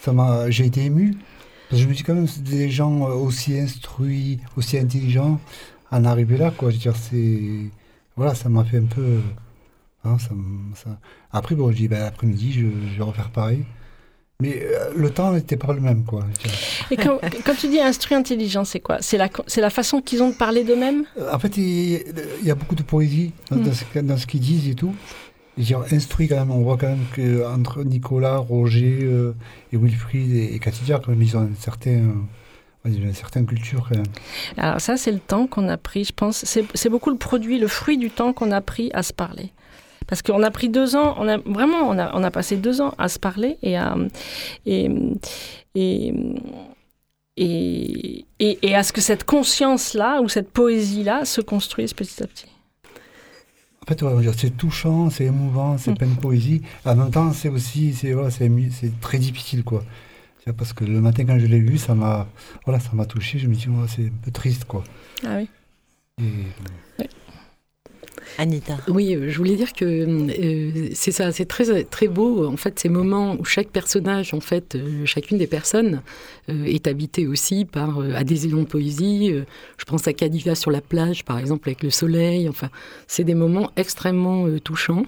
Ça 0.00 0.12
m'a, 0.12 0.50
j'ai 0.50 0.64
été 0.66 0.84
ému. 0.84 1.14
Parce 1.68 1.80
que 1.80 1.84
je 1.84 1.88
me 1.88 1.94
dis 1.94 2.02
quand 2.02 2.14
même, 2.14 2.26
des 2.38 2.70
gens 2.70 3.00
aussi 3.02 3.58
instruits, 3.58 4.40
aussi 4.56 4.78
intelligents, 4.78 5.38
en 5.90 6.04
arriver 6.04 6.36
là, 6.38 6.50
quoi. 6.50 6.70
Je 6.70 6.76
veux 6.76 6.80
dire, 6.80 6.96
c'est 6.96 7.70
voilà, 8.18 8.34
ça 8.34 8.48
m'a 8.50 8.64
fait 8.64 8.78
un 8.78 8.84
peu. 8.86 9.20
Hein, 10.04 10.16
ça, 10.18 10.90
Après, 11.32 11.54
bon, 11.54 11.70
je 11.72 11.76
dis, 11.76 11.88
ben, 11.88 12.02
après-midi, 12.02 12.52
je, 12.52 12.60
je, 12.92 12.98
vais 12.98 13.02
refaire 13.04 13.30
pareil. 13.30 13.64
Mais 14.40 14.60
euh, 14.62 14.90
le 14.96 15.10
temps 15.10 15.32
n'était 15.32 15.56
pas 15.56 15.72
le 15.72 15.80
même, 15.80 16.04
quoi. 16.04 16.24
Et 16.90 16.96
quand, 16.96 17.18
quand 17.44 17.54
tu 17.56 17.68
dis 17.68 17.80
instruit 17.80 18.16
intelligent, 18.16 18.64
c'est 18.64 18.80
quoi? 18.80 18.98
C'est 19.00 19.16
la, 19.18 19.28
la 19.56 19.70
façon 19.70 20.00
qu'ils 20.00 20.22
ont 20.22 20.30
de 20.30 20.34
parler 20.34 20.62
d'eux-mêmes? 20.64 21.04
Euh, 21.18 21.32
En 21.32 21.38
fait, 21.38 21.56
il, 21.56 22.02
il 22.40 22.46
y 22.46 22.50
a 22.50 22.54
beaucoup 22.54 22.74
de 22.76 22.82
poésie 22.82 23.32
dans, 23.50 23.56
Mm. 23.56 24.02
dans 24.06 24.16
ce, 24.16 24.26
qu'ils 24.26 24.40
disent 24.40 24.68
et 24.68 24.74
tout. 24.74 24.94
Dire 25.56 25.82
instruit 25.90 26.28
quand 26.28 26.36
même, 26.36 26.52
on 26.52 26.62
voit 26.62 26.76
quand 26.76 26.86
même 26.88 27.04
que 27.12 27.44
entre 27.44 27.82
Nicolas, 27.82 28.36
Roger 28.36 28.98
euh, 29.02 29.32
et 29.72 29.76
Wilfried 29.76 30.32
et, 30.32 30.54
et 30.54 30.58
Katidia, 30.60 31.00
quand 31.04 31.10
même, 31.10 31.22
ils 31.22 31.36
ont 31.36 31.40
un 31.40 31.54
certain, 31.58 31.90
euh, 31.90 32.12
ouais, 32.84 32.90
ils 32.92 33.00
ont 33.02 33.06
une 33.06 33.14
certaine 33.14 33.46
culture. 33.46 33.88
Alors 34.56 34.80
ça, 34.80 34.96
c'est 34.96 35.12
le 35.12 35.18
temps 35.20 35.46
qu'on 35.46 35.68
a 35.68 35.76
pris, 35.76 36.04
je 36.04 36.12
pense. 36.12 36.44
C'est 36.44 36.88
beaucoup 36.88 37.10
le 37.10 37.16
produit, 37.18 37.58
le 37.58 37.68
fruit 37.68 37.98
du 37.98 38.10
temps 38.10 38.32
qu'on 38.32 38.50
a 38.52 38.60
pris 38.60 38.90
à 38.94 39.02
se 39.02 39.12
parler. 39.12 39.52
Parce 40.06 40.22
qu'on 40.22 40.42
a 40.42 40.50
pris 40.50 40.70
deux 40.70 40.96
ans, 40.96 41.14
on 41.18 41.28
a 41.28 41.36
vraiment, 41.36 41.80
on 41.88 41.98
a, 41.98 42.10
on 42.16 42.22
a 42.24 42.30
passé 42.30 42.56
deux 42.56 42.80
ans 42.80 42.94
à 42.96 43.08
se 43.10 43.18
parler 43.18 43.58
et 43.62 43.76
à 43.76 43.94
et, 44.64 44.88
et, 45.74 46.14
et, 47.36 48.24
et- 48.38 48.58
et 48.62 48.74
à 48.74 48.82
ce 48.82 48.92
que 48.92 49.00
cette 49.00 49.24
conscience-là 49.24 50.20
ou 50.22 50.28
cette 50.28 50.50
poésie-là 50.50 51.24
se 51.24 51.40
construise 51.40 51.92
petit 51.92 52.22
à 52.22 52.26
petit. 52.26 52.46
En 53.82 53.86
fait, 53.86 54.02
ouais, 54.02 54.32
c'est 54.36 54.56
touchant, 54.56 55.08
c'est 55.10 55.24
émouvant, 55.24 55.78
c'est 55.78 55.92
Mm. 55.92 55.96
plein 55.96 56.08
de 56.08 56.20
poésie. 56.20 56.62
En 56.84 56.94
même 56.96 57.10
temps, 57.10 57.32
c'est 57.32 57.48
aussi, 57.48 57.92
voilà, 58.12 58.30
c'est 58.30 58.50
très 59.00 59.18
difficile, 59.18 59.62
quoi. 59.64 59.82
C'est 60.48 60.56
parce 60.56 60.72
que 60.72 60.82
le 60.82 61.02
matin, 61.02 61.26
quand 61.26 61.38
je 61.38 61.44
l'ai 61.44 61.60
vu, 61.60 61.76
ça 61.76 61.94
m'a, 61.94 62.26
voilà, 62.64 62.80
ça 62.80 62.88
m'a 62.94 63.04
touché. 63.04 63.38
Je 63.38 63.48
me 63.48 63.54
dis, 63.54 63.68
ouais, 63.68 63.86
c'est 63.86 64.06
un 64.06 64.22
peu 64.22 64.30
triste, 64.30 64.64
quoi. 64.64 64.82
Ah 65.22 65.36
oui. 65.36 65.50
Et, 66.22 67.04
Anita. 68.38 68.76
Oui, 68.88 69.14
euh, 69.14 69.28
je 69.28 69.38
voulais 69.38 69.56
dire 69.56 69.72
que 69.72 69.84
euh, 69.84 70.88
c'est 70.94 71.12
ça, 71.12 71.32
c'est 71.32 71.44
très 71.46 71.84
très 71.84 72.08
beau 72.08 72.46
en 72.46 72.56
fait 72.56 72.78
ces 72.78 72.88
moments 72.88 73.36
où 73.38 73.44
chaque 73.44 73.68
personnage, 73.68 74.34
en 74.34 74.40
fait, 74.40 74.74
euh, 74.74 75.04
chacune 75.04 75.38
des 75.38 75.46
personnes 75.46 76.02
est 76.48 76.86
habitée 76.86 77.26
aussi 77.26 77.66
par 77.66 78.00
euh, 78.00 78.14
adhésion 78.14 78.62
de 78.62 78.66
poésie. 78.66 79.34
Je 79.76 79.84
pense 79.84 80.08
à 80.08 80.12
Cadiva 80.14 80.54
sur 80.54 80.70
la 80.70 80.80
plage, 80.80 81.24
par 81.24 81.38
exemple, 81.38 81.68
avec 81.68 81.82
le 81.82 81.90
soleil. 81.90 82.48
Enfin, 82.48 82.70
c'est 83.06 83.24
des 83.24 83.34
moments 83.34 83.70
extrêmement 83.76 84.46
touchants 84.58 85.04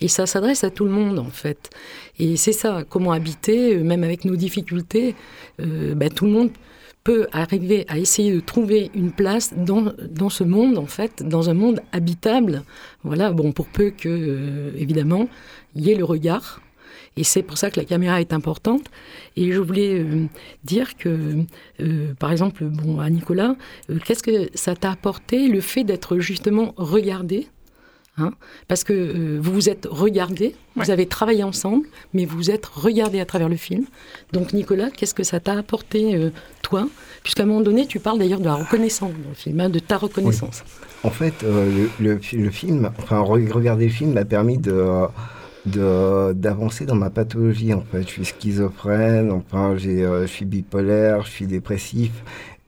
et 0.00 0.08
ça 0.08 0.26
s'adresse 0.26 0.62
à 0.62 0.70
tout 0.70 0.84
le 0.84 0.92
monde 0.92 1.18
en 1.18 1.30
fait. 1.30 1.70
Et 2.18 2.36
c'est 2.36 2.52
ça, 2.52 2.84
comment 2.88 3.12
habiter, 3.12 3.76
même 3.78 4.04
avec 4.04 4.24
nos 4.24 4.36
difficultés, 4.36 5.16
bah, 5.58 6.08
tout 6.10 6.26
le 6.26 6.30
monde 6.30 6.50
peut 7.04 7.26
arriver 7.32 7.84
à 7.88 7.98
essayer 7.98 8.32
de 8.32 8.40
trouver 8.40 8.90
une 8.94 9.12
place 9.12 9.52
dans, 9.54 9.92
dans 10.10 10.30
ce 10.30 10.42
monde, 10.42 10.78
en 10.78 10.86
fait, 10.86 11.22
dans 11.22 11.50
un 11.50 11.54
monde 11.54 11.80
habitable. 11.92 12.62
Voilà, 13.04 13.30
bon, 13.30 13.52
pour 13.52 13.66
peu 13.66 13.90
que, 13.90 14.08
euh, 14.08 14.70
évidemment, 14.78 15.28
il 15.74 15.86
y 15.86 15.90
ait 15.90 15.94
le 15.94 16.04
regard. 16.04 16.62
Et 17.16 17.22
c'est 17.22 17.42
pour 17.42 17.58
ça 17.58 17.70
que 17.70 17.78
la 17.78 17.84
caméra 17.84 18.20
est 18.20 18.32
importante. 18.32 18.86
Et 19.36 19.52
je 19.52 19.60
voulais 19.60 20.00
euh, 20.00 20.24
dire 20.64 20.96
que, 20.96 21.44
euh, 21.80 22.14
par 22.18 22.32
exemple, 22.32 22.64
bon, 22.64 22.98
à 22.98 23.10
Nicolas, 23.10 23.54
qu'est-ce 24.04 24.22
que 24.22 24.48
ça 24.54 24.74
t'a 24.74 24.90
apporté 24.90 25.48
le 25.48 25.60
fait 25.60 25.84
d'être 25.84 26.18
justement 26.18 26.74
regardé? 26.76 27.48
Hein. 28.18 28.32
Parce 28.68 28.84
que 28.84 28.92
euh, 28.92 29.38
vous 29.40 29.52
vous 29.52 29.68
êtes 29.68 29.86
regardé, 29.90 30.54
vous 30.76 30.90
avez 30.90 31.06
travaillé 31.06 31.42
ensemble, 31.44 31.86
mais 32.12 32.24
vous 32.24 32.36
vous 32.36 32.50
êtes 32.50 32.66
regardé 32.66 33.20
à 33.20 33.24
travers 33.24 33.48
le 33.48 33.56
film. 33.56 33.84
Donc 34.32 34.52
Nicolas, 34.52 34.90
qu'est-ce 34.90 35.14
que 35.14 35.24
ça 35.24 35.40
t'a 35.40 35.58
apporté, 35.58 36.14
euh, 36.14 36.30
toi? 36.62 36.88
Puisqu'à 37.22 37.44
un 37.44 37.46
moment 37.46 37.60
donné, 37.60 37.86
tu 37.86 38.00
parles 38.00 38.18
d'ailleurs 38.18 38.40
de 38.40 38.44
la 38.44 38.54
reconnaissance 38.54 39.12
dans 39.12 39.28
le 39.30 39.34
film, 39.34 39.60
hein, 39.60 39.68
de 39.70 39.78
ta 39.78 39.96
reconnaissance. 39.96 40.62
En 41.02 41.10
fait, 41.10 41.34
euh, 41.44 41.88
le, 42.00 42.04
le, 42.14 42.18
fi- 42.18 42.36
le 42.36 42.50
film, 42.50 42.90
enfin, 42.98 43.20
re- 43.22 43.50
regarder 43.50 43.86
le 43.86 43.92
film 43.92 44.12
m'a 44.12 44.24
permis 44.24 44.58
de 44.58 44.74
d'avancer 45.66 46.84
dans 46.84 46.94
ma 46.94 47.08
pathologie 47.10 47.72
en 47.72 47.82
fait. 47.90 48.02
Je 48.02 48.08
suis 48.12 48.24
schizophrène 48.26 49.30
enfin 49.30 49.76
j'ai 49.78 50.04
euh, 50.04 50.22
je 50.26 50.32
suis 50.32 50.44
bipolaire 50.44 51.24
je 51.24 51.30
suis 51.30 51.46
dépressif. 51.46 52.10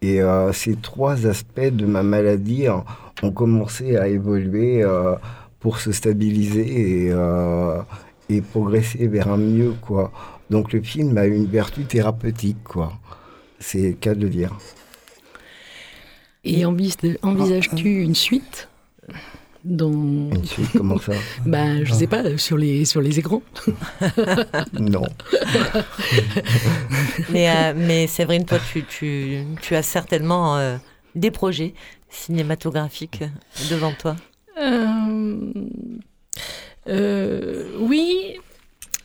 Et 0.03 0.23
euh, 0.23 0.53
ces 0.53 0.77
trois 0.77 1.27
aspects 1.27 1.61
de 1.61 1.85
ma 1.87 2.03
maladie 2.03 2.67
hein, 2.69 2.85
ont 3.22 3.31
commencé 3.33 3.96
à 3.96 4.09
évoluer 4.09 4.83
euh, 4.83 5.14
pour 5.61 5.79
se 5.81 5.92
stabiliser 5.92 7.05
et, 7.07 7.11
euh, 7.11 7.81
et 8.29 8.40
progresser 8.40 9.07
vers 9.09 9.29
un 9.29 9.37
mieux 9.38 9.74
quoi. 9.81 10.12
Donc 10.50 10.72
le 10.72 10.83
film 10.83 11.16
a 11.18 11.26
une 11.26 11.46
vertu 11.46 11.85
thérapeutique 11.85 12.62
quoi. 12.64 12.92
C'est 13.59 13.81
le 13.88 13.92
cas 13.94 14.14
de 14.14 14.20
le 14.22 14.29
dire. 14.29 14.57
Et 16.44 16.64
envis- 16.64 16.96
envisages-tu 17.22 18.02
une 18.02 18.14
suite 18.14 18.68
dans... 19.64 19.90
Une 19.90 20.44
suite, 20.44 20.68
comment 20.76 20.98
ça? 20.98 21.14
Ben, 21.44 21.85
je 21.85 21.92
sais 21.92 22.07
pas, 22.07 22.38
sur 22.38 22.57
les, 22.57 22.85
sur 22.85 23.00
les 23.00 23.18
écrans. 23.18 23.42
non. 24.79 25.02
Mais, 27.31 27.48
euh, 27.50 27.72
mais 27.76 28.07
Séverine, 28.07 28.44
toi, 28.44 28.59
tu, 28.72 28.85
tu, 28.85 29.38
tu 29.61 29.74
as 29.74 29.83
certainement 29.83 30.57
euh, 30.57 30.76
des 31.16 31.31
projets 31.33 31.74
cinématographiques 32.09 33.25
devant 33.71 33.92
toi. 33.92 34.16
Euh, 34.59 35.53
euh, 36.88 37.71
oui, 37.81 38.37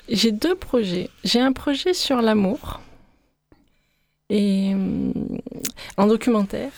j'ai 0.10 0.32
deux 0.32 0.56
projets. 0.56 1.10
J'ai 1.24 1.40
un 1.40 1.52
projet 1.54 1.94
sur 1.94 2.22
l'amour 2.22 2.82
et 4.30 4.74
euh, 4.74 5.12
en 5.98 6.08
documentaire. 6.08 6.72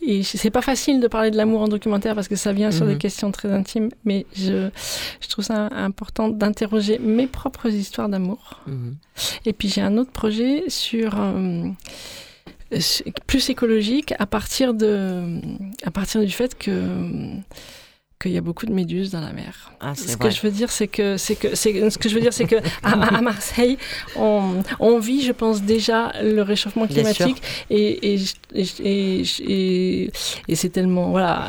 Et 0.00 0.22
c'est 0.22 0.50
pas 0.52 0.62
facile 0.62 1.00
de 1.00 1.08
parler 1.08 1.32
de 1.32 1.36
l'amour 1.36 1.60
en 1.62 1.66
documentaire 1.68 2.14
parce 2.14 2.28
que 2.28 2.36
ça 2.36 2.52
vient 2.52 2.70
sur 2.70 2.86
des 2.86 2.92
Mhm. 2.92 2.98
questions 2.98 3.32
très 3.32 3.50
intimes, 3.50 3.88
mais 4.04 4.26
je, 4.32 4.70
je 5.20 5.28
trouve 5.28 5.44
ça 5.44 5.66
important 5.72 6.28
d'interroger 6.28 7.00
mes 7.00 7.26
propres 7.26 7.66
histoires 7.68 8.08
d'amour. 8.08 8.60
Et 9.44 9.52
puis 9.52 9.68
j'ai 9.68 9.80
un 9.80 9.98
autre 9.98 10.12
projet 10.12 10.70
sur 10.70 11.18
euh, 11.18 11.64
plus 13.26 13.48
écologique 13.50 14.14
à 14.18 14.26
partir 14.26 14.74
de 14.74 15.40
à 15.84 15.90
partir 15.90 16.20
du 16.20 16.30
fait 16.30 16.56
que 16.58 16.70
qu'il 18.20 18.32
y 18.32 18.36
a 18.36 18.40
beaucoup 18.40 18.66
de 18.66 18.72
méduses 18.72 19.12
dans 19.12 19.20
la 19.20 19.32
mer. 19.32 19.70
Ah, 19.78 19.94
Ce 19.94 20.16
vrai. 20.16 20.28
que 20.28 20.34
je 20.34 20.40
veux 20.42 20.50
dire, 20.50 20.72
c'est 20.72 20.88
que 20.88 21.16
c'est 21.16 21.36
que 21.36 21.54
c'est 21.54 21.88
ce 21.88 21.98
que 21.98 22.08
je 22.08 22.14
veux 22.16 22.20
dire, 22.20 22.32
c'est 22.32 22.46
que 22.46 22.56
à, 22.82 23.16
à 23.16 23.20
Marseille, 23.20 23.78
on, 24.16 24.54
on 24.80 24.98
vit, 24.98 25.22
je 25.22 25.30
pense 25.30 25.62
déjà 25.62 26.12
le 26.20 26.42
réchauffement 26.42 26.88
climatique 26.88 27.40
et 27.70 28.14
et, 28.14 28.18
et, 28.54 29.22
et, 29.38 30.10
et- 30.48 30.56
c'est 30.56 30.70
tellement 30.70 31.10
voilà. 31.10 31.48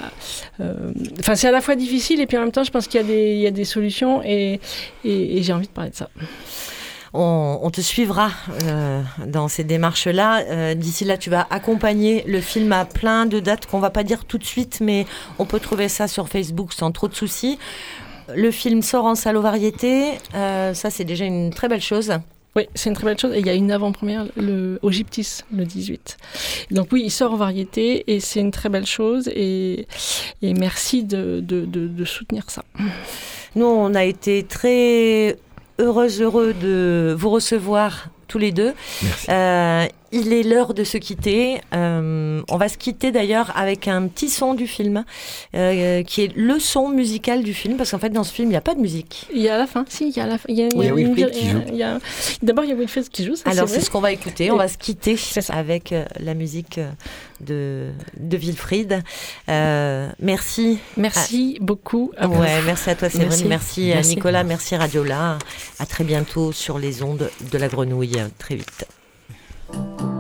euh, 0.60 0.94
Enfin, 1.20 1.34
c'est 1.34 1.48
à 1.48 1.52
la 1.52 1.62
fois 1.62 1.76
difficile 1.76 2.22
et 2.22 2.28
puis 2.28 2.38
en 2.38 2.42
même 2.42 2.52
temps, 2.52 2.64
je 2.64 2.70
pense 2.72 2.86
qu'il 2.88 3.02
y 3.02 3.04
a 3.04 3.08
des 3.08 3.34
il 3.34 3.40
y 3.40 3.48
a 3.48 3.52
des 3.52 3.66
solutions 3.66 4.22
et, 4.24 4.60
et 5.04 5.42
j'ai 5.42 5.54
envie 5.54 5.66
de 5.68 5.72
parler 5.74 5.90
de 5.90 5.96
ça. 5.96 6.10
On, 7.14 7.60
on 7.62 7.70
te 7.72 7.82
suivra 7.82 8.32
euh, 8.64 9.02
dans 9.26 9.48
ces 9.48 9.64
démarches-là. 9.64 10.44
Euh, 10.48 10.74
D'ici 10.76 11.06
là, 11.06 11.18
tu 11.18 11.30
vas 11.30 11.48
accompagner 11.50 12.24
le 12.28 12.42
film 12.42 12.72
à 12.72 12.86
plein 12.86 13.26
de 13.26 13.40
dates 13.40 13.66
qu'on 13.66 13.80
va 13.80 13.90
pas 13.90 14.04
dire 14.04 14.26
tout 14.26 14.38
de 14.38 14.46
suite, 14.46 14.80
mais 14.82 15.06
on 15.40 15.46
peut 15.46 15.60
trouver 15.60 15.90
ça 15.90 16.08
sur 16.08 16.30
Facebook 16.30 16.74
sans 16.74 16.92
trop 16.92 17.08
de 17.08 17.16
soucis. 17.16 17.58
Le 18.36 18.52
film 18.52 18.82
sort 18.82 19.06
en 19.06 19.16
salle 19.16 19.38
aux 19.38 19.42
variétés. 19.42 20.12
Euh, 20.36 20.74
ça, 20.74 20.90
c'est 20.90 21.04
déjà 21.04 21.26
une 21.26 21.50
très 21.50 21.68
belle 21.68 21.82
chose. 21.82 22.14
Oui, 22.56 22.68
c'est 22.76 22.90
une 22.90 22.96
très 22.96 23.06
belle 23.06 23.18
chose. 23.20 23.34
Et 23.36 23.40
il 23.40 23.46
y 23.46 23.50
a 23.50 23.54
une 23.54 23.72
avant-première 23.72 24.26
le, 24.36 24.80
au 24.82 24.92
Gyptis 24.92 25.40
le 25.56 25.66
18. 25.66 26.18
Donc 26.72 26.90
oui, 26.92 27.04
il 27.06 27.12
sort 27.12 27.34
en 27.34 27.38
variété 27.38 28.12
et 28.12 28.20
c'est 28.20 28.40
une 28.40 28.52
très 28.52 28.70
belle 28.70 28.86
chose. 28.86 29.28
Et, 29.34 29.88
et 30.42 30.54
merci 30.54 31.04
de, 31.04 31.40
de, 31.42 31.66
de, 31.66 31.88
de 31.88 32.06
soutenir 32.06 32.44
ça. 32.50 32.64
Nous, 33.56 33.66
on 33.66 33.94
a 33.96 34.04
été 34.04 34.44
très 34.44 35.38
heureuse, 35.80 36.22
heureux 36.22 36.54
de 36.54 37.16
vous 37.18 37.30
recevoir 37.30 38.08
tous 38.28 38.38
les 38.38 38.52
deux. 38.52 38.74
Merci. 39.02 39.26
Euh, 39.30 39.86
il 40.12 40.34
est 40.34 40.44
l'heure 40.44 40.74
de 40.74 40.84
se 40.84 40.98
quitter. 40.98 41.62
Euh, 41.74 42.42
on 42.50 42.58
va 42.58 42.70
se 42.70 42.78
quitter 42.78 43.12
d'ailleurs 43.12 43.52
avec 43.56 43.88
un 43.88 44.08
petit 44.08 44.30
son 44.30 44.54
du 44.54 44.68
film, 44.68 45.04
euh, 45.56 46.04
qui 46.04 46.24
est 46.24 46.36
le 46.36 46.60
son 46.60 46.90
musical 46.90 47.44
du 47.44 47.54
film, 47.54 47.78
parce 47.78 47.92
qu'en 47.92 48.00
fait, 48.00 48.10
dans 48.10 48.24
ce 48.24 48.34
film, 48.34 48.48
il 48.50 48.52
n'y 48.52 48.58
a 48.58 48.62
pas 48.62 48.76
de 48.76 48.80
musique. 48.82 49.28
Il 49.34 49.42
y 49.42 49.50
a 49.50 49.56
à 49.56 49.58
la 49.58 49.68
fin, 49.68 49.86
si, 49.90 50.10
il 50.10 50.16
y 50.16 50.20
a 50.20 50.24
à 50.24 50.28
la 50.28 50.38
fin. 50.38 50.46
Il 50.50 50.58
y 50.58 50.64
a, 50.64 50.68
Oui, 50.76 50.86
il 50.86 50.86
y 50.86 50.88
a 50.88 50.96
une- 51.00 51.14
Wilfried 51.14 51.32
qui 51.32 51.50
joue. 51.50 51.62
D'abord, 52.42 52.64
il 52.66 52.70
y 52.70 52.74
a 52.74 52.76
Wilfried 52.76 53.10
qui 53.10 53.24
joue. 53.26 53.36
Ça, 53.36 53.50
Alors, 53.50 53.68
c'est 53.70 53.82
ce 53.82 53.90
qu'on 53.90 54.02
va 54.02 54.12
écouter. 54.12 54.52
On 54.52 54.58
va 54.58 54.68
se 54.68 54.78
quitter 54.78 55.16
avec 55.50 55.92
euh, 55.92 56.06
la 56.20 56.34
musique 56.34 56.78
euh, 56.78 56.90
de, 57.42 57.90
de 58.20 58.38
Wilfried. 58.38 59.02
Euh, 59.50 60.10
merci. 60.20 60.80
Merci 60.98 61.58
beaucoup. 61.62 62.12
à 62.18 62.28
vous. 62.28 62.40
Ouais, 62.40 62.62
merci 62.66 62.90
à 62.90 62.96
toi, 62.96 63.10
Séverine. 63.10 63.30
Merci, 63.30 63.48
Merci. 63.48 63.92
à 63.92 63.96
Merci. 63.96 64.16
Nicolas. 64.16 64.44
Merci, 64.44 64.76
Radiola. 64.76 65.38
À 65.80 65.86
très 65.86 66.04
bientôt 66.04 66.52
sur 66.52 66.80
les 66.80 67.04
ondes 67.04 67.30
de 67.52 67.58
la 67.58 67.68
grenouille. 67.68 68.18
Très 68.38 68.56
vite. 68.56 68.86
Elle 69.74 70.19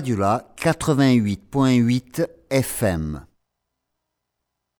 vole. 0.00 0.44
Radiola 0.54 0.54
88.8 0.56 2.26
FM. 2.50 3.29